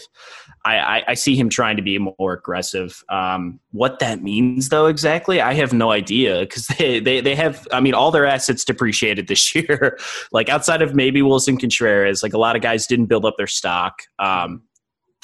I, 0.65 0.77
I, 0.77 1.03
I 1.09 1.13
see 1.13 1.35
him 1.35 1.49
trying 1.49 1.77
to 1.77 1.83
be 1.83 1.97
more 1.97 2.33
aggressive. 2.33 3.03
Um, 3.09 3.59
what 3.71 3.99
that 3.99 4.23
means, 4.23 4.69
though, 4.69 4.88
exactly, 4.88 5.41
I 5.41 5.53
have 5.53 5.73
no 5.73 5.91
idea 5.91 6.39
because 6.41 6.67
they, 6.79 6.99
they, 6.99 7.21
they 7.21 7.35
have, 7.35 7.67
I 7.71 7.79
mean, 7.79 7.93
all 7.93 8.11
their 8.11 8.25
assets 8.25 8.65
depreciated 8.65 9.27
this 9.27 9.53
year. 9.55 9.97
like 10.31 10.49
outside 10.49 10.81
of 10.81 10.95
maybe 10.95 11.21
Willson 11.21 11.59
Contreras, 11.59 12.23
like 12.23 12.33
a 12.33 12.39
lot 12.39 12.55
of 12.55 12.61
guys 12.61 12.88
didn't 12.88 13.07
build 13.07 13.25
up 13.25 13.35
their 13.38 13.47
stock. 13.47 14.01
Um, 14.19 14.63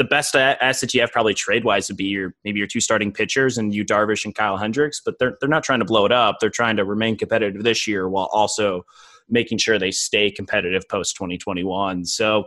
the 0.01 0.07
best 0.07 0.35
asset 0.35 0.95
you 0.95 1.01
have 1.01 1.11
probably 1.11 1.35
trade 1.35 1.63
wise 1.63 1.87
would 1.87 1.95
be 1.95 2.05
your 2.05 2.33
maybe 2.43 2.57
your 2.57 2.67
two 2.67 2.79
starting 2.79 3.11
pitchers 3.11 3.59
and 3.59 3.71
Yu 3.71 3.85
Darvish 3.85 4.25
and 4.25 4.33
Kyle 4.33 4.57
Hendricks, 4.57 4.99
but 5.05 5.19
they're 5.19 5.37
they're 5.39 5.47
not 5.47 5.63
trying 5.63 5.77
to 5.77 5.85
blow 5.85 6.07
it 6.07 6.11
up. 6.11 6.37
They're 6.39 6.49
trying 6.49 6.75
to 6.77 6.85
remain 6.85 7.15
competitive 7.17 7.63
this 7.63 7.85
year 7.85 8.09
while 8.09 8.27
also 8.31 8.83
making 9.29 9.59
sure 9.59 9.77
they 9.77 9.91
stay 9.91 10.31
competitive 10.31 10.89
post 10.89 11.15
2021. 11.17 12.05
So 12.05 12.45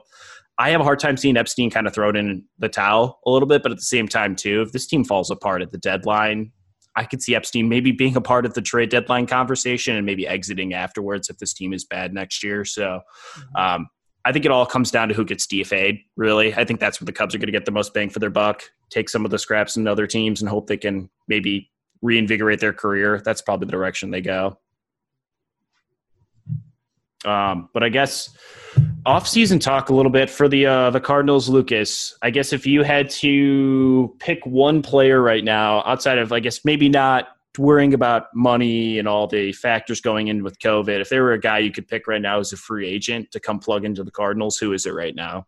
I 0.58 0.70
have 0.70 0.80
a 0.80 0.84
hard 0.84 0.98
time 0.98 1.16
seeing 1.16 1.36
Epstein 1.36 1.70
kind 1.70 1.86
of 1.86 1.94
throw 1.94 2.10
it 2.10 2.16
in 2.16 2.44
the 2.58 2.68
towel 2.68 3.20
a 3.24 3.30
little 3.30 3.46
bit, 3.46 3.62
but 3.62 3.70
at 3.70 3.78
the 3.78 3.84
same 3.84 4.08
time 4.08 4.34
too, 4.34 4.62
if 4.62 4.72
this 4.72 4.88
team 4.88 5.04
falls 5.04 5.30
apart 5.30 5.62
at 5.62 5.70
the 5.70 5.78
deadline, 5.78 6.50
I 6.96 7.04
could 7.04 7.22
see 7.22 7.36
Epstein 7.36 7.68
maybe 7.68 7.92
being 7.92 8.16
a 8.16 8.20
part 8.20 8.46
of 8.46 8.54
the 8.54 8.62
trade 8.62 8.90
deadline 8.90 9.26
conversation 9.26 9.94
and 9.94 10.04
maybe 10.04 10.26
exiting 10.26 10.74
afterwards 10.74 11.28
if 11.28 11.38
this 11.38 11.54
team 11.54 11.72
is 11.72 11.84
bad 11.84 12.12
next 12.12 12.42
year. 12.42 12.64
So 12.64 13.00
mm-hmm. 13.36 13.56
um, 13.56 13.86
I 14.24 14.32
think 14.32 14.44
it 14.44 14.50
all 14.50 14.64
comes 14.64 14.90
down 14.90 15.08
to 15.08 15.14
who 15.14 15.24
gets 15.24 15.46
DFA'd, 15.46 15.98
really. 16.16 16.54
I 16.54 16.64
think 16.64 16.80
that's 16.80 17.00
where 17.00 17.06
the 17.06 17.12
Cubs 17.12 17.34
are 17.34 17.38
going 17.38 17.46
to 17.46 17.52
get 17.52 17.66
the 17.66 17.70
most 17.70 17.92
bang 17.92 18.08
for 18.08 18.20
their 18.20 18.30
buck, 18.30 18.62
take 18.88 19.08
some 19.08 19.24
of 19.24 19.30
the 19.30 19.38
scraps 19.38 19.76
in 19.76 19.86
other 19.86 20.06
teams 20.06 20.40
and 20.40 20.48
hope 20.48 20.66
they 20.66 20.78
can 20.78 21.10
maybe 21.28 21.70
reinvigorate 22.00 22.60
their 22.60 22.72
career. 22.72 23.20
That's 23.24 23.42
probably 23.42 23.66
the 23.66 23.72
direction 23.72 24.10
they 24.10 24.22
go. 24.22 24.58
Um, 27.24 27.70
but 27.72 27.82
I 27.82 27.88
guess 27.88 28.36
off-season 29.06 29.58
talk 29.58 29.88
a 29.88 29.94
little 29.94 30.12
bit 30.12 30.28
for 30.28 30.48
the 30.48 30.66
uh, 30.66 30.90
the 30.90 31.00
Cardinals, 31.00 31.48
Lucas. 31.48 32.16
I 32.22 32.30
guess 32.30 32.52
if 32.52 32.66
you 32.66 32.82
had 32.82 33.08
to 33.10 34.14
pick 34.18 34.44
one 34.44 34.82
player 34.82 35.22
right 35.22 35.44
now, 35.44 35.82
outside 35.86 36.18
of 36.18 36.32
I 36.32 36.40
guess 36.40 36.64
maybe 36.64 36.88
not 36.88 37.28
worrying 37.58 37.94
about 37.94 38.26
money 38.34 38.98
and 38.98 39.06
all 39.06 39.26
the 39.26 39.52
factors 39.52 40.00
going 40.00 40.28
in 40.28 40.42
with 40.42 40.58
COVID, 40.58 41.00
if 41.00 41.08
there 41.08 41.22
were 41.22 41.32
a 41.32 41.40
guy 41.40 41.58
you 41.58 41.70
could 41.70 41.88
pick 41.88 42.06
right 42.06 42.20
now 42.20 42.40
as 42.40 42.52
a 42.52 42.56
free 42.56 42.88
agent 42.88 43.30
to 43.32 43.40
come 43.40 43.58
plug 43.58 43.84
into 43.84 44.02
the 44.02 44.10
Cardinals, 44.10 44.56
who 44.58 44.72
is 44.72 44.86
it 44.86 44.92
right 44.92 45.14
now? 45.14 45.46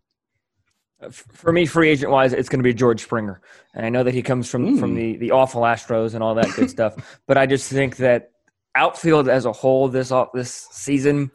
Uh, 1.03 1.11
for 1.11 1.53
me, 1.53 1.67
free 1.67 1.91
agent 1.91 2.11
wise, 2.11 2.33
it's 2.33 2.49
going 2.49 2.61
to 2.61 2.65
be 2.65 2.73
George 2.73 3.03
Springer, 3.03 3.41
and 3.75 3.85
I 3.85 3.91
know 3.91 4.03
that 4.03 4.15
he 4.15 4.23
comes 4.23 4.49
from 4.49 4.77
mm. 4.77 4.81
from 4.81 4.95
the 4.95 5.17
the 5.17 5.31
awful 5.31 5.63
Astros 5.63 6.15
and 6.15 6.23
all 6.23 6.35
that 6.37 6.51
good 6.55 6.71
stuff. 6.71 7.21
But 7.27 7.37
I 7.37 7.47
just 7.47 7.71
think 7.71 7.97
that 7.97 8.31
outfield 8.75 9.29
as 9.29 9.45
a 9.45 9.53
whole 9.53 9.89
this 9.89 10.11
this 10.33 10.69
season 10.71 11.31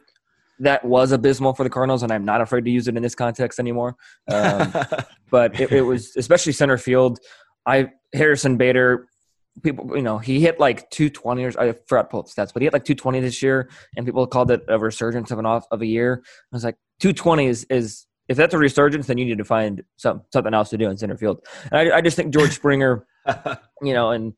that 0.58 0.84
was 0.84 1.12
abysmal 1.12 1.54
for 1.54 1.64
the 1.64 1.70
Cardinals, 1.70 2.02
and 2.02 2.12
I'm 2.12 2.24
not 2.24 2.40
afraid 2.40 2.64
to 2.64 2.70
use 2.70 2.88
it 2.88 2.96
in 2.96 3.02
this 3.02 3.14
context 3.14 3.58
anymore. 3.58 3.96
Um, 4.28 4.72
but 5.30 5.60
it, 5.60 5.70
it 5.70 5.82
was 5.82 6.16
especially 6.16 6.52
center 6.52 6.78
field. 6.78 7.20
I 7.64 7.90
Harrison 8.12 8.56
Bader 8.56 9.06
people, 9.62 9.96
you 9.96 10.02
know, 10.02 10.18
he 10.18 10.40
hit 10.40 10.58
like 10.58 10.88
220 10.90 11.44
or 11.44 11.60
I 11.60 11.72
forgot 11.86 12.10
both 12.10 12.34
stats, 12.34 12.52
but 12.52 12.62
he 12.62 12.66
hit 12.66 12.72
like 12.72 12.84
220 12.84 13.20
this 13.20 13.42
year, 13.42 13.68
and 13.96 14.06
people 14.06 14.26
called 14.26 14.50
it 14.50 14.62
a 14.68 14.78
resurgence 14.78 15.30
of 15.30 15.38
an 15.38 15.46
off 15.46 15.66
of 15.70 15.82
a 15.82 15.86
year. 15.86 16.22
I 16.24 16.56
was 16.56 16.64
like, 16.64 16.76
220 17.00 17.46
is 17.46 17.64
is 17.64 18.06
if 18.28 18.36
that's 18.36 18.54
a 18.54 18.58
resurgence, 18.58 19.08
then 19.08 19.18
you 19.18 19.24
need 19.24 19.38
to 19.38 19.44
find 19.44 19.82
some 19.96 20.22
something 20.32 20.54
else 20.54 20.70
to 20.70 20.78
do 20.78 20.88
in 20.88 20.96
center 20.96 21.16
field. 21.16 21.44
And 21.70 21.92
I, 21.92 21.98
I 21.98 22.00
just 22.00 22.16
think 22.16 22.32
George 22.32 22.52
Springer, 22.52 23.06
you 23.82 23.92
know, 23.92 24.10
and 24.10 24.32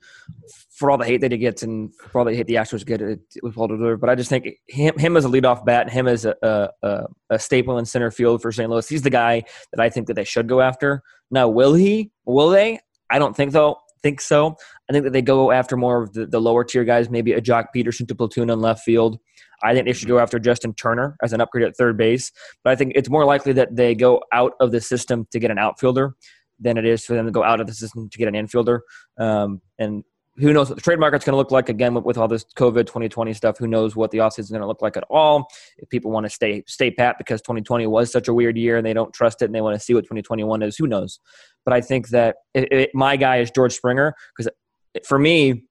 for 0.71 0.91
all 0.91 0.99
the 0.99 1.05
hate 1.05 1.21
that 1.21 1.31
he 1.31 1.39
gets 1.39 1.63
and 1.63 1.95
for 1.95 2.19
all 2.19 2.25
the 2.25 2.35
hate 2.35 2.47
the 2.47 2.55
Astros 2.55 2.85
get, 2.85 3.01
it, 3.01 3.21
it 3.37 3.43
was 3.43 3.55
well 3.55 3.69
deserved. 3.69 4.01
But 4.01 4.11
I 4.11 4.15
just 4.15 4.31
think 4.31 4.49
him 4.67 4.99
him 4.99 5.17
as 5.17 5.25
a 5.25 5.29
leadoff 5.29 5.65
bat, 5.65 5.91
him 5.91 6.09
as 6.09 6.25
a, 6.25 6.35
a, 6.83 7.07
a 7.31 7.39
staple 7.39 7.79
in 7.79 7.85
center 7.85 8.11
field 8.11 8.43
for 8.43 8.51
St. 8.51 8.69
Louis, 8.69 8.89
he's 8.89 9.03
the 9.03 9.11
guy 9.11 9.45
that 9.73 9.81
I 9.81 9.91
think 9.91 10.09
that 10.09 10.15
they 10.15 10.25
should 10.25 10.49
go 10.49 10.61
after. 10.61 11.03
Now, 11.31 11.49
will 11.49 11.75
he? 11.75 12.11
Will 12.25 12.51
they? 12.51 12.81
I 13.11 13.19
don't 13.19 13.37
think 13.37 13.53
so 13.53 13.79
think 14.05 14.21
so. 14.21 14.57
I 14.89 14.93
think 14.93 15.05
that 15.05 15.13
they 15.13 15.23
go 15.23 15.51
after 15.51 15.77
more 15.77 16.03
of 16.03 16.13
the, 16.13 16.27
the 16.27 16.41
lower 16.41 16.65
tier 16.65 16.85
guys, 16.85 17.09
maybe 17.09 17.33
a 17.33 17.41
Joc 17.41 17.67
Pederson 17.75 18.07
to 18.09 18.15
platoon 18.15 18.51
in 18.51 18.61
left 18.61 18.85
field. 18.85 19.19
I 19.63 19.73
think 19.73 19.87
they 19.87 19.93
should 19.93 20.09
go 20.09 20.19
after 20.19 20.39
Justin 20.39 20.75
Turner 20.75 21.17
as 21.23 21.33
an 21.33 21.41
upgrade 21.41 21.67
at 21.67 21.77
third 21.77 21.97
base. 21.97 22.31
But 22.63 22.73
I 22.73 22.77
think 22.77 22.93
it's 22.95 23.09
more 23.09 23.25
likely 23.25 23.53
that 23.55 23.75
they 23.75 23.95
go 23.95 24.21
out 24.33 24.53
of 24.61 24.73
the 24.73 24.81
system 24.81 25.27
to 25.31 25.39
get 25.39 25.51
an 25.51 25.59
outfielder 25.59 26.15
than 26.61 26.77
it 26.77 26.85
is 26.85 27.05
for 27.05 27.15
them 27.15 27.27
to 27.27 27.33
go 27.33 27.43
out 27.43 27.61
of 27.61 27.67
the 27.67 27.75
system 27.75 28.09
to 28.11 28.19
get 28.19 28.29
an 28.29 28.35
infielder. 28.35 28.81
Um, 29.19 29.63
and 29.79 30.05
who 30.37 30.53
knows 30.53 30.69
what 30.69 30.75
the 30.75 30.83
trade 30.83 30.99
market's 30.99 31.25
going 31.25 31.33
to 31.33 31.37
look 31.37 31.53
like 31.53 31.69
again 31.69 31.95
with, 31.95 32.05
with 32.05 32.19
all 32.19 32.27
this 32.27 32.45
COVID 32.57 32.87
2020 32.87 33.33
stuff. 33.35 33.57
Who 33.59 33.69
knows 33.69 33.95
what 33.95 34.11
the 34.11 34.19
offseason 34.19 34.41
is 34.41 34.51
going 34.51 34.63
to 34.63 34.67
look 34.67 34.83
like 34.83 34.97
at 34.97 35.05
all? 35.09 35.47
If 35.79 35.89
people 35.89 36.11
want 36.11 36.25
to 36.25 36.31
stay 36.31 36.65
stay 36.67 36.91
pat 36.91 37.17
because 37.19 37.41
2020 37.43 37.87
was 37.87 38.11
such 38.11 38.29
a 38.29 38.35
weird 38.35 38.57
year 38.57 38.77
and 38.77 38.87
they 38.87 38.93
don't 38.93 39.13
trust 39.13 39.43
it 39.43 39.47
and 39.47 39.55
they 39.55 39.61
want 39.61 39.79
to 39.79 39.81
see 39.81 39.95
what 39.95 40.03
2021 40.03 40.63
is, 40.63 40.77
who 40.77 40.87
knows? 40.87 41.21
But 41.65 41.73
I 41.73 41.81
think 41.81 42.09
that 42.09 42.37
it, 42.53 42.73
it, 42.73 42.91
my 42.95 43.17
guy 43.17 43.39
is 43.39 43.51
George 43.51 43.75
Springer 43.75 44.15
because 44.37 44.51
for 45.05 45.19
me, 45.19 45.65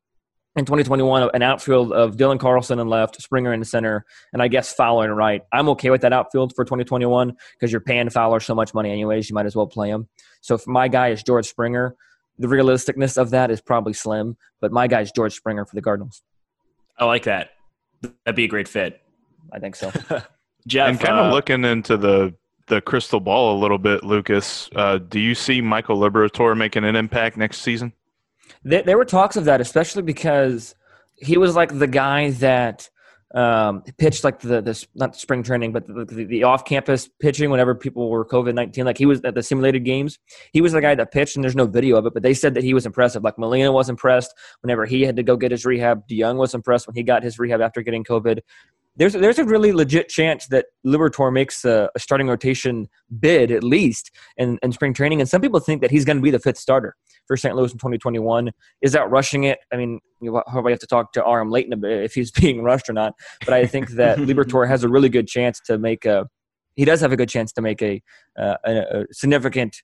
in 0.56 0.66
2021, 0.66 1.32
an 1.34 1.42
outfield 1.42 1.92
of 1.92 2.16
Dylan 2.16 2.40
Carlson 2.40 2.78
in 2.78 2.88
left, 2.88 3.20
Springer 3.22 3.54
in 3.54 3.60
the 3.60 3.66
center, 3.66 4.06
and 4.34 4.42
I 4.42 4.48
guess 4.48 4.74
Fowler 4.74 5.06
in 5.06 5.12
right. 5.12 5.42
I'm 5.52 5.68
okay 5.70 5.90
with 5.90 6.02
that 6.02 6.14
outfield 6.14 6.54
for 6.56 6.64
2021 6.64 7.36
because 7.54 7.72
you're 7.72 7.82
paying 7.82 8.10
Fowler 8.10 8.40
so 8.40 8.54
much 8.54 8.74
money 8.74 8.92
anyways. 8.92 9.30
You 9.30 9.34
might 9.34 9.48
as 9.48 9.56
well 9.56 9.66
play 9.66 9.90
him. 9.90 10.08
So 10.42 10.54
if 10.54 10.68
my 10.68 10.88
guy 10.88 11.10
is 11.10 11.24
George 11.24 11.48
Springer, 11.48 11.96
the 12.38 12.48
realisticness 12.48 13.18
of 13.18 13.32
that 13.32 13.50
is 13.50 13.62
probably 13.62 13.94
slim, 13.94 14.38
but 14.62 14.72
my 14.72 14.88
guy 14.88 15.02
is 15.02 15.12
George 15.12 15.34
Springer 15.34 15.66
for 15.66 15.76
the 15.76 15.82
Cardinals. 15.82 16.22
I 17.00 17.06
like 17.06 17.24
that. 17.24 17.52
That'd 18.02 18.36
be 18.36 18.44
a 18.44 18.48
great 18.48 18.68
fit. 18.68 19.02
I 19.52 19.60
think 19.60 19.76
so. 19.76 19.92
Jeff, 20.68 20.90
and 20.90 21.00
kind 21.00 21.20
of 21.20 21.32
uh, 21.32 21.34
looking 21.34 21.66
into 21.66 21.98
the 21.98 22.34
the 22.68 22.80
crystal 22.80 23.20
ball 23.20 23.58
a 23.58 23.60
little 23.60 23.78
bit, 23.78 24.04
Lucas. 24.04 24.70
Uh, 24.76 24.98
do 24.98 25.20
you 25.20 25.36
see 25.36 25.62
Michael 25.62 25.98
Liberatore 25.98 26.56
making 26.56 26.86
an 26.86 26.96
impact 26.96 27.36
next 27.38 27.62
season? 27.62 27.92
There, 28.64 28.84
there 28.84 28.98
were 28.98 29.06
talks 29.06 29.36
of 29.36 29.46
that, 29.46 29.62
especially 29.62 30.04
because 30.04 30.76
he 31.18 31.38
was 31.38 31.56
like 31.56 31.78
the 31.78 31.88
guy 31.88 32.32
that 32.32 32.90
um, 33.34 33.82
pitched 33.98 34.24
like 34.24 34.40
the 34.40 34.62
this 34.62 34.86
not 34.94 35.16
spring 35.16 35.42
training, 35.42 35.72
but 35.72 35.88
the, 35.88 36.06
the, 36.06 36.24
the 36.24 36.44
off 36.44 36.66
campus 36.66 37.10
pitching 37.20 37.50
whenever 37.50 37.74
people 37.74 38.10
were 38.10 38.26
COVID 38.26 38.54
nineteen. 38.54 38.86
Like 38.86 38.98
he 38.98 39.08
was 39.08 39.22
at 39.24 39.34
the 39.34 39.42
simulated 39.42 39.84
games. 39.84 40.20
He 40.52 40.62
was 40.62 40.74
the 40.74 40.82
guy 40.82 40.94
that 40.96 41.12
pitched, 41.12 41.36
and 41.36 41.44
there's 41.44 41.56
no 41.56 41.66
video 41.66 41.98
of 41.98 42.06
it, 42.06 42.14
but 42.14 42.22
they 42.22 42.36
said 42.36 42.54
that 42.54 42.64
he 42.64 42.74
was 42.74 42.86
impressive. 42.86 43.24
Like 43.24 43.40
Molina 43.40 43.72
was 43.72 43.90
impressed 43.90 44.34
whenever 44.62 44.86
he 44.86 45.02
had 45.02 45.16
to 45.16 45.24
go 45.24 45.36
get 45.36 45.52
his 45.52 45.66
rehab. 45.66 46.08
DeJong 46.08 46.38
was 46.38 46.54
impressed 46.54 46.86
when 46.86 46.96
he 46.96 47.02
got 47.02 47.24
his 47.24 47.40
rehab 47.40 47.62
after 47.62 47.82
getting 47.82 48.04
COVID. 48.04 48.40
There's 48.96 49.14
there's 49.14 49.40
a 49.40 49.46
really 49.46 49.74
legit 49.74 50.10
chance 50.10 50.46
that 50.48 50.68
Liberatore 50.86 51.34
makes 51.34 51.66
a, 51.66 51.90
a 51.96 52.00
starting 52.00 52.28
rotation 52.28 52.88
bid 53.20 53.50
at 53.50 53.64
least 53.64 54.12
in, 54.38 54.60
in 54.62 54.72
spring 54.72 54.94
training, 54.94 55.20
and 55.20 55.28
some 55.28 55.42
people 55.42 55.60
think 55.60 55.82
that 55.82 55.90
he's 55.90 56.06
going 56.06 56.18
to 56.18 56.24
be 56.24 56.30
the 56.30 56.38
fifth 56.38 56.60
starter 56.60 56.96
for 57.28 57.38
St. 57.38 57.56
Louis 57.56 57.72
in 57.72 57.78
2021. 57.78 58.52
Is 58.82 58.92
that 58.94 59.10
rushing 59.10 59.46
it? 59.46 59.60
I 59.72 59.78
mean, 59.78 60.00
you 60.22 60.42
probably 60.48 60.72
have 60.72 60.80
to 60.80 60.88
talk 60.88 61.14
to 61.14 61.22
RM 61.22 61.52
Layton 61.52 61.84
if 61.84 62.14
he's 62.14 62.32
being 62.42 62.64
rushed 62.64 62.90
or 62.90 62.94
not. 62.94 63.14
But 63.46 63.54
I 63.54 63.66
think 63.66 63.92
that 63.92 64.18
Liberatore 64.20 64.68
has 64.68 64.84
a 64.84 64.90
really 64.90 65.10
good 65.10 65.28
chance 65.28 65.60
to 65.66 65.78
make 65.78 66.06
a. 66.06 66.28
He 66.76 66.86
does 66.86 67.02
have 67.02 67.12
a 67.12 67.18
good 67.18 67.30
chance 67.30 67.52
to 67.54 67.62
make 67.62 67.84
a, 67.84 68.02
uh, 68.38 68.56
a, 68.66 69.02
a 69.02 69.06
significant 69.12 69.84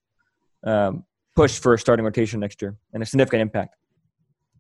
um, 0.66 1.06
push 1.36 1.60
for 1.60 1.76
a 1.76 1.80
starting 1.80 2.04
rotation 2.04 2.40
next 2.40 2.62
year 2.62 2.76
and 2.94 3.04
a 3.04 3.06
significant 3.06 3.42
impact. 3.42 3.76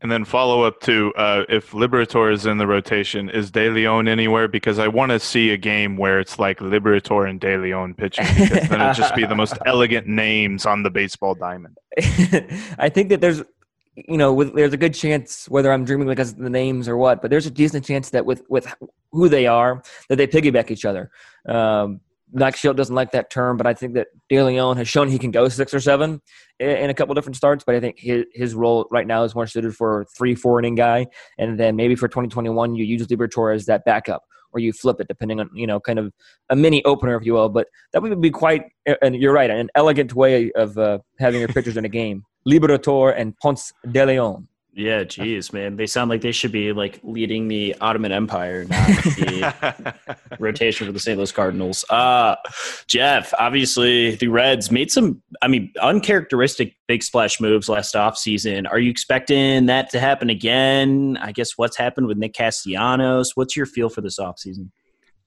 And 0.01 0.11
then 0.11 0.23
follow 0.23 0.63
up 0.63 0.79
to 0.81 1.13
uh, 1.15 1.43
if 1.49 1.71
Liberatore 1.71 2.31
is 2.31 2.45
in 2.45 2.57
the 2.57 2.67
rotation, 2.67 3.29
is 3.29 3.51
De 3.51 3.69
Leon 3.69 4.07
anywhere? 4.07 4.47
Because 4.47 4.79
I 4.79 4.87
want 4.87 5.11
to 5.11 5.19
see 5.19 5.49
a 5.49 5.57
game 5.57 5.97
where 5.97 6.19
it's 6.19 6.39
like 6.39 6.59
Liberatore 6.59 7.29
and 7.29 7.39
De 7.39 7.57
Leon 7.57 7.95
pitching, 7.95 8.25
because 8.25 8.69
then 8.69 8.79
it'd 8.79 8.95
just 8.95 9.13
be 9.13 9.25
the 9.25 9.35
most 9.35 9.57
elegant 9.65 10.07
names 10.07 10.65
on 10.65 10.83
the 10.83 10.89
baseball 10.89 11.35
diamond. 11.35 11.77
I 12.77 12.89
think 12.89 13.09
that 13.09 13.19
there's, 13.19 13.43
you 13.95 14.17
know, 14.17 14.33
with, 14.33 14.55
there's 14.55 14.71
a 14.71 14.77
good 14.77 14.93
chance 14.93 15.49
whether 15.49 15.71
I'm 15.71 15.83
dreaming 15.83 16.07
because 16.07 16.31
of 16.31 16.37
the 16.37 16.49
names 16.49 16.87
or 16.87 16.95
what, 16.95 17.21
but 17.21 17.29
there's 17.29 17.45
a 17.45 17.51
decent 17.51 17.83
chance 17.83 18.11
that 18.11 18.25
with 18.25 18.43
with 18.49 18.73
who 19.11 19.27
they 19.27 19.47
are, 19.47 19.83
that 20.07 20.15
they 20.15 20.27
piggyback 20.27 20.71
each 20.71 20.85
other. 20.85 21.11
Um, 21.45 21.99
Max 22.31 22.59
Shield 22.59 22.77
doesn't 22.77 22.95
like 22.95 23.11
that 23.11 23.29
term, 23.29 23.57
but 23.57 23.65
I 23.65 23.73
think 23.73 23.93
that 23.95 24.07
De 24.29 24.41
Leon 24.41 24.77
has 24.77 24.87
shown 24.87 25.09
he 25.09 25.19
can 25.19 25.31
go 25.31 25.49
six 25.49 25.73
or 25.73 25.79
seven 25.79 26.21
in 26.59 26.89
a 26.89 26.93
couple 26.93 27.15
different 27.15 27.35
starts. 27.35 27.63
But 27.63 27.75
I 27.75 27.79
think 27.79 27.99
his, 27.99 28.25
his 28.33 28.55
role 28.55 28.87
right 28.91 29.07
now 29.07 29.23
is 29.23 29.33
more 29.33 29.47
suited 29.47 29.75
for 29.75 30.05
three, 30.17 30.35
four 30.35 30.59
inning 30.59 30.75
guy. 30.75 31.07
And 31.37 31.59
then 31.59 31.75
maybe 31.75 31.95
for 31.95 32.07
2021, 32.07 32.75
you 32.75 32.85
use 32.85 33.07
Liberatore 33.07 33.55
as 33.55 33.65
that 33.65 33.83
backup 33.85 34.23
or 34.51 34.59
you 34.59 34.73
flip 34.73 34.99
it 34.99 35.07
depending 35.07 35.39
on, 35.39 35.49
you 35.53 35.67
know, 35.67 35.79
kind 35.79 35.99
of 35.99 36.11
a 36.49 36.55
mini 36.55 36.83
opener, 36.85 37.15
if 37.15 37.25
you 37.25 37.33
will. 37.33 37.49
But 37.49 37.67
that 37.93 38.01
would 38.01 38.19
be 38.21 38.31
quite, 38.31 38.63
and 39.01 39.15
you're 39.15 39.33
right, 39.33 39.49
an 39.49 39.69
elegant 39.75 40.13
way 40.13 40.51
of 40.53 40.77
uh, 40.77 40.99
having 41.19 41.39
your 41.39 41.49
pitchers 41.49 41.77
in 41.77 41.85
a 41.85 41.89
game. 41.89 42.23
Liberatore 42.47 43.13
and 43.15 43.37
Ponce 43.37 43.73
de 43.91 44.05
Leon. 44.05 44.47
Yeah, 44.79 45.03
geez, 45.03 45.51
man. 45.51 45.75
They 45.75 45.87
sound 45.87 46.09
like 46.09 46.21
they 46.21 46.31
should 46.31 46.53
be 46.53 46.71
like 46.71 47.01
leading 47.03 47.49
the 47.49 47.75
Ottoman 47.81 48.13
Empire, 48.13 48.63
not 48.63 48.87
the 48.87 50.15
rotation 50.39 50.87
for 50.87 50.93
the 50.93 51.01
St. 51.01 51.17
Louis 51.17 51.33
Cardinals. 51.33 51.83
Uh 51.89 52.37
Jeff, 52.87 53.33
obviously 53.37 54.15
the 54.15 54.29
Reds 54.29 54.71
made 54.71 54.89
some 54.89 55.21
I 55.41 55.49
mean, 55.49 55.73
uncharacteristic 55.81 56.75
big 56.87 57.03
splash 57.03 57.41
moves 57.41 57.67
last 57.67 57.93
offseason. 57.93 58.71
Are 58.71 58.79
you 58.79 58.89
expecting 58.89 59.65
that 59.65 59.89
to 59.89 59.99
happen 59.99 60.29
again? 60.29 61.17
I 61.21 61.33
guess 61.33 61.57
what's 61.57 61.75
happened 61.75 62.07
with 62.07 62.17
Nick 62.17 62.33
Castellanos? 62.33 63.35
What's 63.35 63.57
your 63.57 63.65
feel 63.65 63.89
for 63.89 63.99
this 63.99 64.17
offseason? 64.17 64.69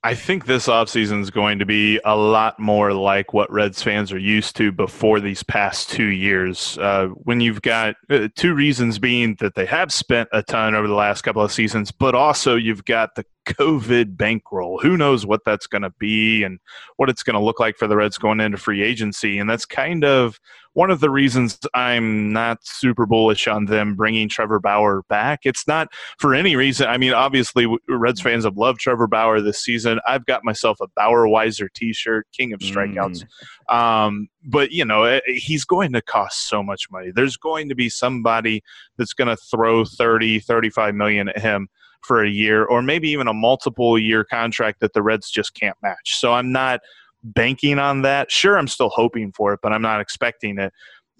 I 0.05 0.17
think 0.17 0.47
this 0.47 0.67
offseason 0.67 1.21
is 1.21 1.31
going 1.31 1.61
to 1.61 1.67
be 1.67 2.01
a 2.05 2.17
lot 2.17 2.59
more 2.59 2.93
like 2.93 3.33
what 3.33 3.53
Reds 3.53 3.83
fans 3.83 4.11
are 4.11 4.19
used 4.19 4.57
to 4.57 4.73
before 4.73 5.21
these 5.21 5.45
past 5.45 5.91
two 5.91 6.09
years. 6.09 6.77
Uh, 6.79 7.07
when 7.09 7.41
you've 7.41 7.62
got 7.62 7.95
uh, 8.11 8.27
two 8.35 8.53
reasons 8.53 8.99
being 8.99 9.37
that 9.37 9.55
they 9.55 9.65
have 9.67 9.93
spent 9.93 10.29
a 10.33 10.43
ton 10.43 10.75
over 10.75 10.88
the 10.88 10.95
last 10.95 11.23
couple 11.23 11.41
of 11.41 11.53
seasons, 11.53 11.93
but 11.93 12.17
also 12.17 12.57
you've 12.57 12.85
got 12.85 13.15
the 13.15 13.25
COVID 13.44 14.16
bankroll. 14.16 14.78
Who 14.81 14.96
knows 14.96 15.26
what 15.26 15.44
that's 15.44 15.66
going 15.66 15.83
to 15.83 15.90
be 15.98 16.42
and 16.42 16.59
what 16.96 17.09
it's 17.09 17.22
going 17.22 17.35
to 17.35 17.44
look 17.44 17.61
like 17.61 17.76
for 17.76 17.87
the 17.87 17.96
Reds 17.96 18.18
going 18.18 18.40
into 18.40 18.59
free 18.59 18.83
agency. 18.83 19.38
And 19.38 19.48
that's 19.48 19.64
kind 19.64 20.05
of 20.05 20.38
one 20.74 20.90
of 20.90 21.00
the 21.00 21.11
reasons 21.11 21.59
I'm 21.74 22.33
not 22.33 22.59
super 22.62 23.05
bullish 23.05 23.46
on 23.46 23.66
them 23.66 23.94
bringing 23.94 24.28
Trevor 24.28 24.59
Bauer 24.59 25.02
back. 25.09 25.40
It's 25.44 25.66
not 25.68 25.88
for 26.18 26.35
any 26.35 26.57
reason. 26.57 26.87
I 26.88 26.96
mean, 26.96 27.12
obviously, 27.12 27.66
Reds 27.88 28.20
fans 28.20 28.44
have 28.44 28.57
loved 28.57 28.81
Trevor 28.81 29.07
Bauer 29.07 29.40
this 29.40 29.62
season. 29.62 30.00
I've 30.07 30.24
got 30.24 30.44
myself 30.44 30.78
a 30.81 30.88
Bauer 30.96 31.26
Weiser 31.26 31.68
t 31.74 31.92
shirt, 31.92 32.26
king 32.33 32.52
of 32.52 32.61
strikeouts. 32.61 33.24
Mm. 33.70 33.74
Um, 33.74 34.28
but, 34.44 34.72
you 34.72 34.85
know, 34.85 35.05
eh, 35.05 35.20
he's 35.26 35.64
going 35.64 35.92
to 35.92 36.02
cost 36.02 36.48
so 36.48 36.62
much 36.62 36.90
money. 36.90 37.11
There's 37.14 37.37
going 37.37 37.68
to 37.68 37.74
be 37.74 37.90
somebody 37.90 38.62
that's 38.96 39.12
going 39.12 39.28
to 39.28 39.37
throw 39.37 39.85
30, 39.85 40.40
35 40.40 40.94
million 40.94 41.28
at 41.28 41.38
him 41.38 41.68
for 42.05 42.25
a 42.25 42.29
year 42.31 42.65
or 42.65 42.83
maybe 42.83 43.09
even 43.11 43.29
a 43.29 43.35
multiple 43.35 43.99
year 43.99 44.25
contract 44.25 44.81
that 44.81 44.93
the 44.93 45.03
Reds 45.03 45.31
just 45.31 45.55
can't 45.55 45.77
match. 45.83 46.19
So 46.19 46.33
I'm 46.33 46.53
not 46.53 46.81
banking 47.25 47.79
on 47.79 48.03
that. 48.03 48.31
Sure, 48.31 48.59
I'm 48.59 48.69
still 48.69 48.91
hoping 48.91 49.33
for 49.33 49.53
it, 49.53 49.61
but 49.62 49.73
I'm 49.73 49.83
not 49.83 50.01
expecting 50.01 50.59
it. 50.59 50.73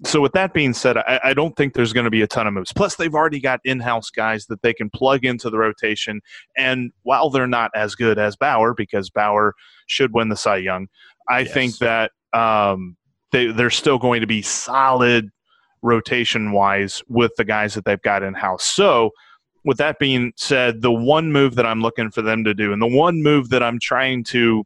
So 0.05 0.19
with 0.19 0.33
that 0.33 0.53
being 0.53 0.73
said, 0.73 0.97
I, 0.97 1.19
I 1.23 1.33
don't 1.33 1.55
think 1.55 1.73
there's 1.73 1.93
going 1.93 2.03
to 2.03 2.11
be 2.11 2.23
a 2.23 2.27
ton 2.27 2.45
of 2.45 2.53
moves. 2.53 2.73
Plus, 2.73 2.95
they've 2.95 3.13
already 3.13 3.39
got 3.39 3.61
in-house 3.63 4.09
guys 4.09 4.47
that 4.47 4.61
they 4.61 4.73
can 4.73 4.89
plug 4.89 5.23
into 5.23 5.49
the 5.49 5.57
rotation. 5.57 6.19
And 6.57 6.91
while 7.03 7.29
they're 7.29 7.47
not 7.47 7.71
as 7.73 7.95
good 7.95 8.19
as 8.19 8.35
Bauer, 8.35 8.73
because 8.73 9.09
Bauer 9.09 9.53
should 9.87 10.13
win 10.13 10.27
the 10.27 10.35
Cy 10.35 10.57
Young, 10.57 10.87
I 11.29 11.41
yes. 11.41 11.53
think 11.53 11.77
that 11.77 12.11
um, 12.33 12.97
they, 13.31 13.47
they're 13.47 13.69
still 13.69 13.97
going 13.97 14.19
to 14.19 14.27
be 14.27 14.41
solid 14.41 15.29
rotation 15.81 16.51
wise 16.51 17.01
with 17.07 17.31
the 17.37 17.45
guys 17.45 17.73
that 17.75 17.85
they've 17.85 18.01
got 18.01 18.23
in 18.23 18.33
house. 18.33 18.65
So 18.65 19.11
with 19.63 19.77
that 19.77 19.99
being 19.99 20.33
said, 20.35 20.81
the 20.81 20.91
one 20.91 21.31
move 21.31 21.55
that 21.55 21.65
I'm 21.65 21.81
looking 21.81 22.11
for 22.11 22.21
them 22.21 22.43
to 22.43 22.53
do, 22.53 22.73
and 22.73 22.81
the 22.81 22.87
one 22.87 23.23
move 23.23 23.49
that 23.49 23.63
I'm 23.63 23.79
trying 23.79 24.23
to 24.25 24.65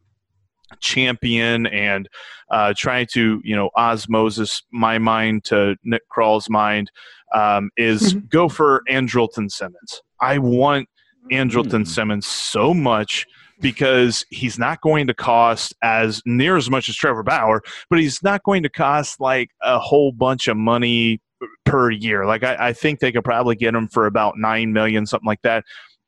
champion 0.80 1.68
and 1.68 2.10
uh, 2.52 2.74
try 2.76 3.06
to, 3.06 3.42
you 3.44 3.56
know, 3.56 3.70
osmosis 3.76 4.64
my 4.72 4.98
mind 4.98 5.44
to 5.46 5.76
Nick 5.84 6.08
Krall's 6.10 6.50
mind, 6.50 6.92
um, 7.34 7.70
is 7.78 8.14
mm-hmm. 8.14 8.26
go 8.28 8.50
for 8.50 8.84
Andrelton 8.90 9.52
Simmons. 9.52 10.02
I 10.22 10.38
want 10.40 10.88
Andrelton 11.32 11.66
mm-hmm. 11.66 11.84
Simmons 11.84 12.26
so 12.26 12.74
much 12.74 13.26
because 13.60 14.26
he's 14.30 14.60
not 14.60 14.82
going 14.82 15.08
to 15.08 15.14
cost 15.14 15.74
as 15.82 16.22
near 16.26 16.58
as 16.58 16.70
much 16.70 16.90
as 16.90 16.96
Trevor 16.96 17.24
Bauer, 17.24 17.64
but 17.90 18.00
he's 18.00 18.22
not 18.22 18.44
going 18.44 18.64
to 18.64 18.70
cost 18.70 19.20
like 19.20 19.50
a 19.62 19.80
whole 19.80 20.12
bunch 20.12 20.48
of 20.48 20.58
money 20.58 21.20
per 21.66 21.92
year. 21.92 22.26
Like 22.26 22.44
I, 22.44 22.70
I 22.70 22.74
think 22.74 23.00
they 23.00 23.12
could 23.12 23.24
probably 23.24 23.56
get 23.56 23.76
him 23.76 23.88
for 23.88 24.06
about 24.06 24.38
nine 24.38 24.74
million, 24.74 25.06
something 25.06 25.28
like 25.28 25.42
that. 25.44 25.64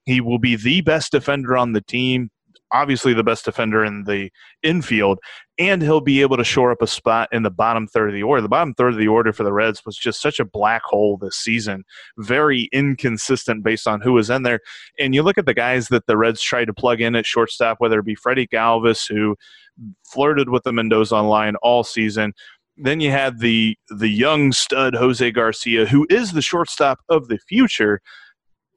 He 0.06 0.22
will 0.22 0.40
be 0.40 0.56
the 0.56 0.82
best 0.82 1.12
defender 1.12 1.56
on 1.56 1.74
the 1.74 1.82
team, 1.82 2.32
obviously 2.72 3.14
the 3.14 3.24
best 3.24 3.46
defender 3.46 3.84
in 3.84 4.06
the 4.06 4.32
infield, 4.64 5.20
and 5.58 5.82
he'll 5.82 6.02
be 6.02 6.22
able 6.22 6.38
to 6.38 6.44
shore 6.44 6.72
up 6.72 6.82
a 6.82 6.88
spot 6.88 7.30
in 7.32 7.44
the 7.44 7.52
bottom 7.52 7.86
third 7.88 8.10
of 8.10 8.16
the 8.16 8.24
order. 8.24 8.42
The 8.42 8.50
bottom 8.50 8.74
third 8.74 8.94
of 8.94 9.00
the 9.00 9.08
order 9.08 9.34
for 9.34 9.44
the 9.44 9.54
Reds 9.54 9.86
was 9.86 9.98
just 9.98 10.22
such 10.22 10.40
a 10.40 10.46
black 10.46 10.84
hole 10.84 11.18
this 11.18 11.36
season, 11.36 11.84
very 12.18 12.70
inconsistent 12.72 13.64
based 13.64 13.88
on 13.88 14.02
who 14.02 14.14
was 14.14 14.30
in 14.30 14.44
there. 14.44 14.62
And 15.00 15.14
you 15.14 15.22
look 15.22 15.38
at 15.38 15.46
the 15.46 15.54
guys 15.54 15.90
that 15.90 16.08
the 16.08 16.18
Reds 16.18 16.42
tried 16.42 16.66
to 16.66 16.74
plug 16.74 17.02
in 17.02 17.16
at 17.16 17.26
shortstop, 17.26 17.80
whether 17.80 18.00
it 18.00 18.06
be 18.06 18.16
Freddie 18.16 18.48
Galvis, 18.48 19.08
who 19.08 19.36
flirted 20.06 20.50
with 20.50 20.64
the 20.64 20.74
Mendoza 20.74 21.18
line 21.18 21.56
all 21.58 21.84
season, 21.84 22.34
then 22.80 23.00
you 23.00 23.12
had 23.12 23.40
the 23.40 23.78
the 23.90 24.08
young 24.08 24.52
stud 24.52 24.96
Jose 24.96 25.32
Garcia, 25.32 25.86
who 25.86 26.08
is 26.10 26.32
the 26.32 26.42
shortstop 26.42 27.00
of 27.10 27.28
the 27.28 27.38
future, 27.48 28.02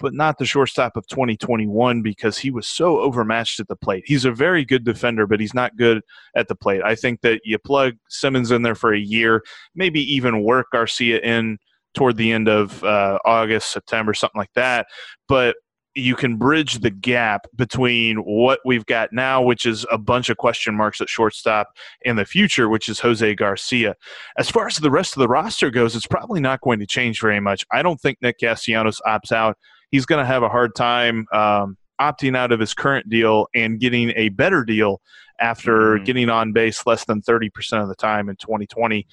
but 0.01 0.13
not 0.13 0.39
the 0.39 0.45
shortstop 0.45 0.97
of 0.97 1.07
2021 1.07 2.03
because 2.03 2.39
he 2.39 2.51
was 2.51 2.67
so 2.67 2.99
overmatched 2.99 3.61
at 3.61 3.69
the 3.69 3.77
plate. 3.77 4.03
He's 4.07 4.25
a 4.25 4.33
very 4.33 4.65
good 4.65 4.85
defender, 4.85 5.27
but 5.27 5.41
he's 5.41 5.55
not 5.55 5.77
good 5.77 6.03
at 6.37 6.49
the 6.49 6.57
plate. 6.57 6.83
I 6.85 6.95
think 6.95 7.21
that 7.21 7.41
you 7.45 7.59
plug 7.59 7.95
Simmons 8.09 8.51
in 8.51 8.63
there 8.63 8.75
for 8.75 8.93
a 8.93 8.99
year, 8.99 9.43
maybe 9.75 10.01
even 10.13 10.43
work 10.43 10.67
Garcia 10.73 11.21
in 11.21 11.59
toward 11.95 12.17
the 12.17 12.33
end 12.33 12.49
of 12.49 12.83
uh, 12.85 13.19
August, 13.25 13.71
September, 13.71 14.15
something 14.15 14.39
like 14.39 14.53
that. 14.55 14.87
But 15.29 15.57
you 15.95 16.15
can 16.15 16.37
bridge 16.37 16.81
the 16.81 16.91
gap 16.91 17.47
between 17.55 18.19
what 18.19 18.61
we've 18.65 18.87
got 18.87 19.13
now, 19.13 19.43
which 19.43 19.67
is 19.67 19.85
a 19.91 19.99
bunch 19.99 20.31
of 20.31 20.37
question 20.39 20.75
marks 20.75 21.01
at 21.01 21.09
shortstop, 21.09 21.69
and 22.05 22.19
the 22.19 22.25
future, 22.25 22.69
which 22.69 22.89
is 22.89 23.01
Jose 23.01 23.35
Garcia. 23.35 23.95
As 24.39 24.51
far 24.51 24.67
as 24.67 24.77
the 24.77 24.91
rest 24.91 25.15
of 25.17 25.21
the 25.21 25.29
roster 25.29 25.71
goes, 25.71 25.95
it's 25.95 26.07
probably 26.07 26.41
not 26.41 26.61
going 26.61 26.79
to 26.81 26.87
change 26.87 27.21
very 27.21 27.41
much. 27.41 27.65
I 27.71 27.83
don't 27.83 28.01
think 28.01 28.19
Nick 28.23 28.39
Castellanos 28.39 29.01
opts 29.07 29.33
out. 29.33 29.59
He's 29.91 30.07
going 30.07 30.21
to 30.21 30.27
have 30.27 30.43
a 30.43 30.49
hard 30.49 30.75
time 30.75 31.27
um, 31.33 31.77
opting 32.01 32.37
out 32.37 32.53
of 32.53 32.61
his 32.61 32.73
current 32.73 33.09
deal 33.11 33.47
and 33.55 33.79
getting 33.79 34.13
a 34.17 34.31
better 34.31 34.65
deal 34.65 35.03
after 35.41 35.97
mm-hmm. 35.97 36.05
getting 36.05 36.31
on 36.31 36.53
base 36.53 36.87
less 36.87 37.05
than 37.05 37.21
30% 37.21 37.51
of 37.83 37.89
the 37.89 37.95
time 37.95 38.29
in 38.29 38.37
2020. 38.37 39.07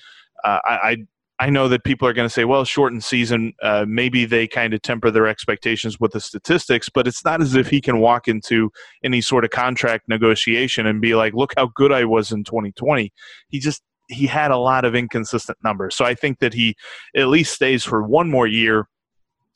Uh, 0.44 0.60
I, 0.64 0.74
I 0.74 0.98
I 1.42 1.50
know 1.50 1.70
that 1.70 1.86
people 1.86 2.06
are 2.06 2.12
going 2.12 2.28
to 2.28 2.34
say, 2.34 2.44
well, 2.44 2.66
shortened 2.66 3.04
season, 3.04 3.54
uh, 3.64 3.86
maybe 3.88 4.26
they 4.26 4.46
kind 4.46 4.74
of 4.74 4.82
temper 4.82 5.10
their 5.10 5.26
expectations 5.26 5.98
with 5.98 6.12
the 6.12 6.20
statistics, 6.20 6.90
but 6.90 7.08
it's 7.08 7.24
not 7.24 7.42
as 7.42 7.56
if 7.56 7.70
he 7.70 7.80
can 7.80 8.00
walk 8.00 8.28
into 8.28 8.72
any 9.06 9.22
sort 9.22 9.46
of 9.46 9.50
contract 9.50 10.10
negotiation 10.10 10.86
and 10.86 11.00
be 11.00 11.16
like, 11.16 11.34
look 11.34 11.54
how 11.56 11.72
good 11.76 11.94
I 11.94 12.04
was 12.04 12.34
in 12.34 12.44
2020. 12.44 13.14
He 13.48 13.60
just, 13.60 13.82
he 14.10 14.28
had 14.28 14.52
a 14.52 14.58
lot 14.58 14.84
of 14.84 14.96
inconsistent 14.96 15.58
numbers. 15.64 15.96
So 15.96 16.04
I 16.04 16.14
think 16.14 16.40
that 16.40 16.54
he 16.54 16.76
at 17.16 17.28
least 17.30 17.54
stays 17.54 17.86
for 17.86 18.04
one 18.04 18.30
more 18.30 18.48
year. 18.48 18.90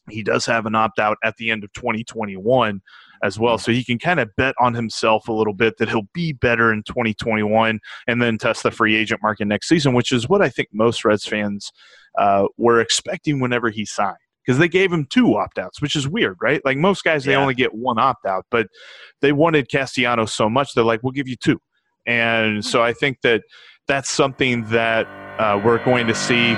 He 0.10 0.24
does 0.24 0.46
have 0.46 0.65
an 0.65 0.76
opt 0.76 1.00
out 1.00 1.17
at 1.24 1.36
the 1.36 1.52
end 1.52 1.65
of 1.65 1.74
2021 1.74 2.82
as 3.23 3.39
well. 3.39 3.57
So 3.57 3.71
he 3.71 3.83
can 3.83 3.97
kind 3.97 4.19
of 4.19 4.29
bet 4.36 4.53
on 4.59 4.73
himself 4.73 5.27
a 5.27 5.33
little 5.33 5.53
bit 5.53 5.77
that 5.77 5.89
he'll 5.89 6.07
be 6.13 6.33
better 6.33 6.71
in 6.71 6.83
2021 6.83 7.79
and 8.07 8.21
then 8.21 8.38
test 8.38 8.63
the 8.63 8.71
free 8.71 8.95
agent 8.95 9.21
market 9.23 9.45
next 9.45 9.69
season, 9.69 9.93
which 9.93 10.12
is 10.12 10.27
what 10.27 10.41
I 10.41 10.49
think 10.49 10.67
most 10.73 11.03
Reds 11.05 11.25
fans 11.25 11.71
uh, 12.17 12.47
were 12.57 12.79
expecting 12.79 13.39
whenever 13.39 13.69
he 13.69 13.86
signed. 13.86 14.17
Because 14.45 14.59
they 14.59 14.67
gave 14.67 14.91
him 14.91 15.05
two 15.05 15.38
opt 15.38 15.57
outs, 15.57 15.81
which 15.81 15.95
is 15.95 16.05
weird, 16.05 16.36
right? 16.41 16.62
Like 16.65 16.75
most 16.75 17.05
guys, 17.05 17.23
they 17.23 17.31
yeah. 17.31 17.38
only 17.39 17.53
get 17.53 17.73
one 17.73 17.97
opt 17.97 18.25
out, 18.25 18.45
but 18.51 18.67
they 19.21 19.31
wanted 19.31 19.69
Castellanos 19.69 20.33
so 20.33 20.49
much, 20.49 20.73
they're 20.73 20.83
like, 20.83 21.01
we'll 21.01 21.13
give 21.13 21.29
you 21.29 21.38
two. 21.38 21.62
And 22.05 22.65
so 22.65 22.83
I 22.83 22.91
think 22.91 23.21
that 23.21 23.43
that's 23.88 24.12
something 24.12 24.65
that 24.65 25.07
uh, 25.39 25.62
we're 25.63 25.83
going 25.86 26.07
to 26.07 26.15
see. 26.15 26.57